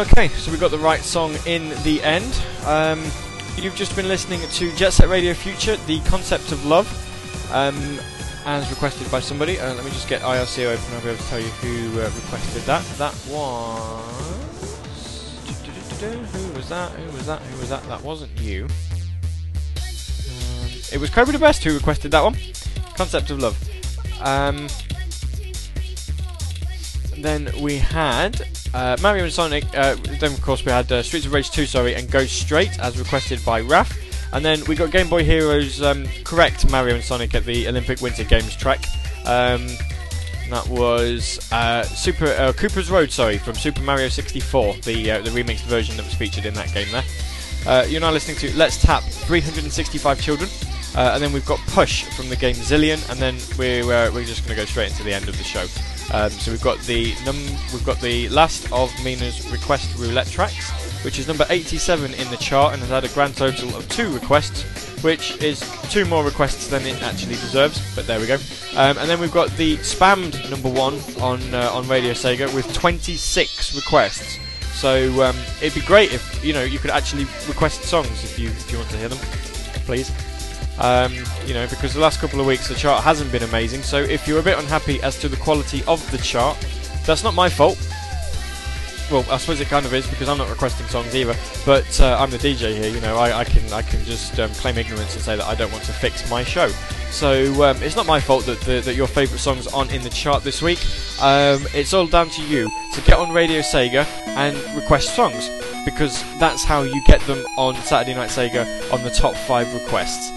[0.02, 2.42] Okay, so we got the right song in the end.
[2.66, 3.00] Um,
[3.56, 6.88] you've just been listening to Jet Set Radio Future, the concept of love,
[7.52, 8.00] um,
[8.44, 9.60] as requested by somebody.
[9.60, 10.84] Uh, let me just get IRC open.
[10.94, 12.84] I'll be able to tell you who uh, requested that.
[12.98, 14.40] That was.
[16.00, 16.90] Who was that?
[16.90, 17.40] Who was that?
[17.40, 17.84] Who was that?
[17.84, 18.64] That wasn't you.
[18.64, 18.70] Um,
[20.92, 22.36] it was Cobra the Best who requested that one.
[22.96, 23.56] Concept of love.
[24.20, 24.66] Um,
[27.16, 29.64] then we had uh, Mario and Sonic.
[29.74, 32.78] Uh, then of course we had uh, Streets of Rage 2, sorry, and Go Straight
[32.80, 33.96] as requested by Raf.
[34.32, 38.00] And then we got Game Boy Heroes um, correct Mario and Sonic at the Olympic
[38.00, 38.82] Winter Games track.
[39.26, 39.68] Um,
[40.48, 45.30] that was uh, Super uh, Koopa's Road, sorry, from Super Mario 64, the uh, the
[45.30, 46.88] remixed version that was featured in that game.
[46.90, 50.50] There, you're now listening to Let's Tap 365 Children,
[50.96, 54.56] and then we've got Push from the game Zillion, and then we're we're just going
[54.56, 55.66] to go straight into the end of the show.
[56.12, 57.36] Um, so we've got the num
[57.72, 60.70] we've got the last of Mina's request roulette tracks,
[61.04, 64.12] which is number 87 in the chart and has had a grand total of two
[64.12, 64.62] requests,
[65.02, 65.60] which is
[65.90, 67.80] two more requests than it actually deserves.
[67.94, 68.34] But there we go.
[68.76, 72.70] Um, and then we've got the spammed number one on uh, on Radio Sega with
[72.74, 74.38] 26 requests.
[74.74, 78.48] So um, it'd be great if you know you could actually request songs if you
[78.48, 79.18] if you want to hear them,
[79.86, 80.10] please.
[80.82, 81.14] Um,
[81.46, 83.82] you know, because the last couple of weeks the chart hasn't been amazing.
[83.82, 86.58] So if you're a bit unhappy as to the quality of the chart,
[87.06, 87.78] that's not my fault.
[89.10, 91.36] Well, I suppose it kind of is because I'm not requesting songs either.
[91.64, 92.92] But uh, I'm the DJ here.
[92.92, 95.54] You know, I, I can I can just um, claim ignorance and say that I
[95.54, 96.68] don't want to fix my show.
[97.10, 100.10] So um, it's not my fault that the, that your favourite songs aren't in the
[100.10, 100.78] chart this week.
[101.20, 102.70] Um, it's all down to you.
[102.94, 105.48] to get on Radio Sega and request songs
[105.84, 110.30] because that's how you get them on Saturday Night Sega on the top five requests.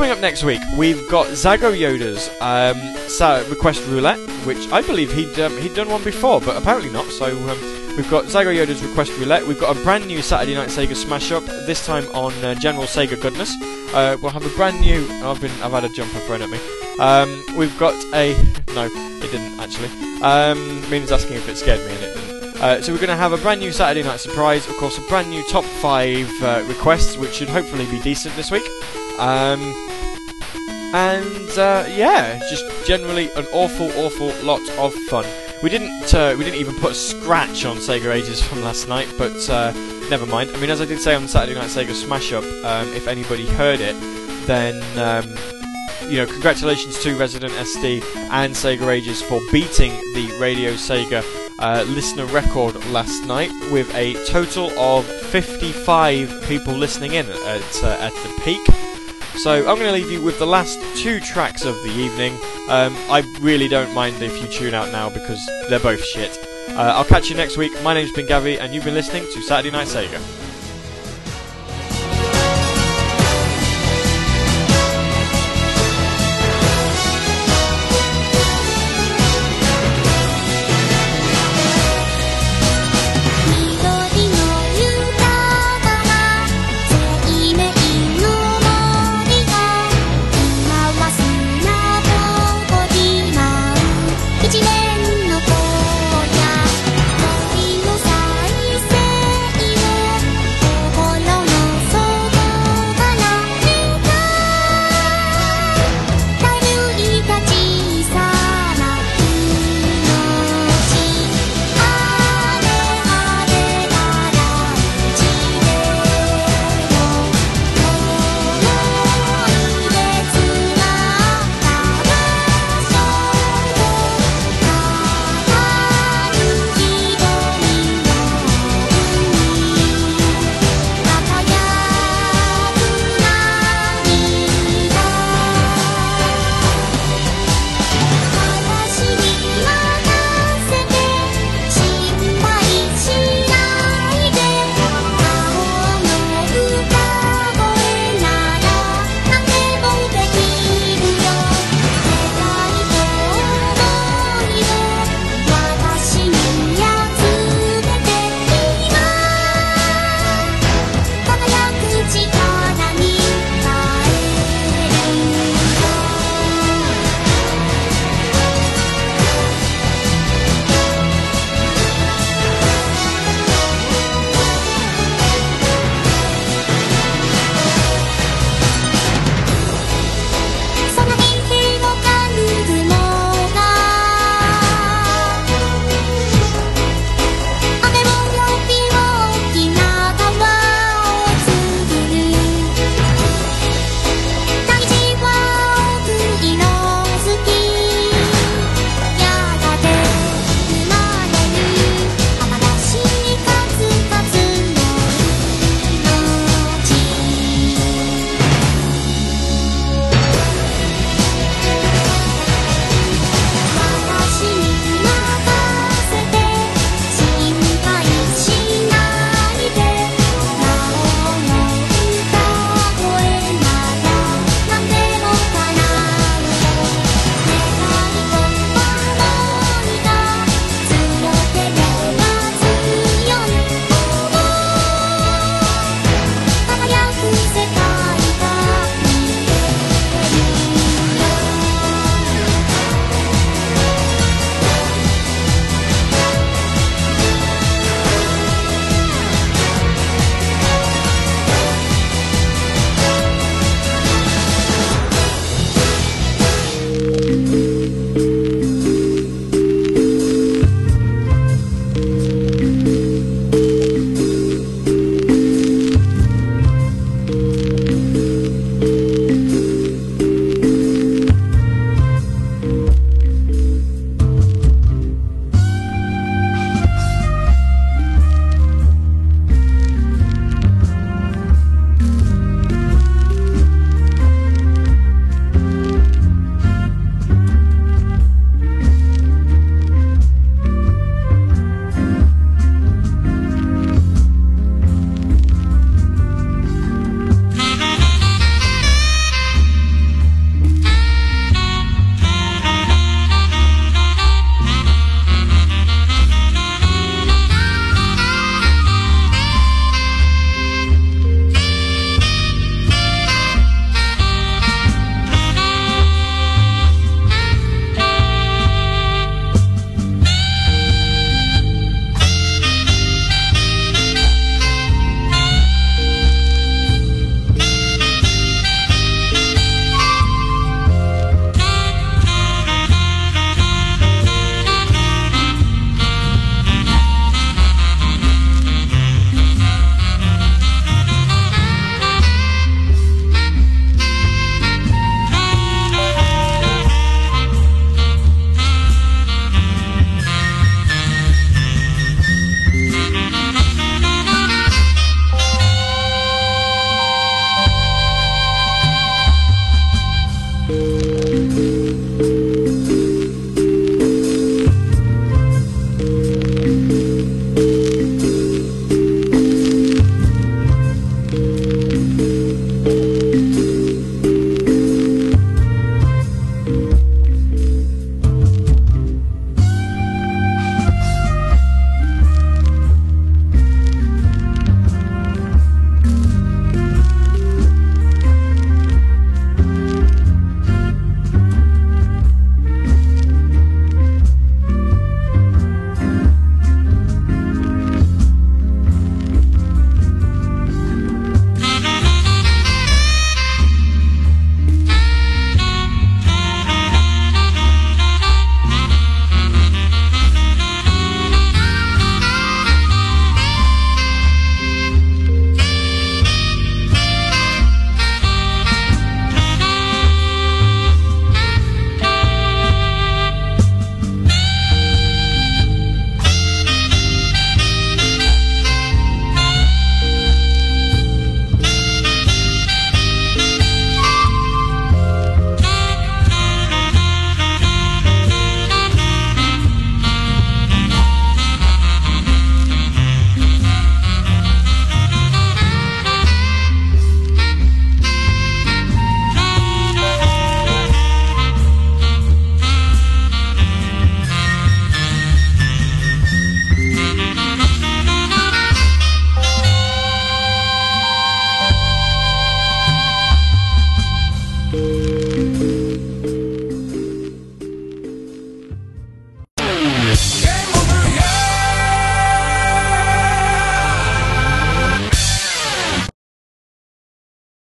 [0.00, 5.38] Coming up next week, we've got Zago Yoda's um, request roulette, which I believe he'd
[5.38, 7.04] um, he'd done one before, but apparently not.
[7.10, 9.46] So um, we've got Zago Yoda's request roulette.
[9.46, 11.44] We've got a brand new Saturday Night Sega smash up.
[11.44, 13.54] This time on uh, General Sega goodness.
[13.92, 15.06] Uh, we'll have a brand new.
[15.22, 16.58] I've been I've had a jumper thrown at me.
[16.98, 18.32] Um, we've got a
[18.74, 19.90] no, it didn't actually.
[20.22, 20.82] Um,
[21.12, 22.62] asking if it scared me, and it didn't.
[22.62, 24.66] Uh, so we're going to have a brand new Saturday Night surprise.
[24.66, 28.50] Of course, a brand new top five uh, requests, which should hopefully be decent this
[28.50, 28.62] week.
[29.20, 29.60] Um,
[30.92, 35.24] and uh, yeah, just generally an awful, awful lot of fun.
[35.62, 39.12] We didn't, uh, we didn't even put a scratch on Sega Ages from last night,
[39.18, 39.72] but uh,
[40.08, 40.50] never mind.
[40.54, 43.46] I mean, as I did say on Saturday Night Sega Smash Up, um, if anybody
[43.46, 43.94] heard it,
[44.46, 45.28] then um,
[46.10, 51.22] you know, congratulations to Resident SD and Sega Ages for beating the Radio Sega
[51.58, 57.96] uh, listener record last night with a total of 55 people listening in at, uh,
[58.00, 58.79] at the peak.
[59.42, 62.34] So I'm going to leave you with the last two tracks of the evening.
[62.68, 66.36] Um, I really don't mind if you tune out now because they're both shit.
[66.68, 67.72] Uh, I'll catch you next week.
[67.82, 70.49] My name's been Gavi, and you've been listening to Saturday Night Sega.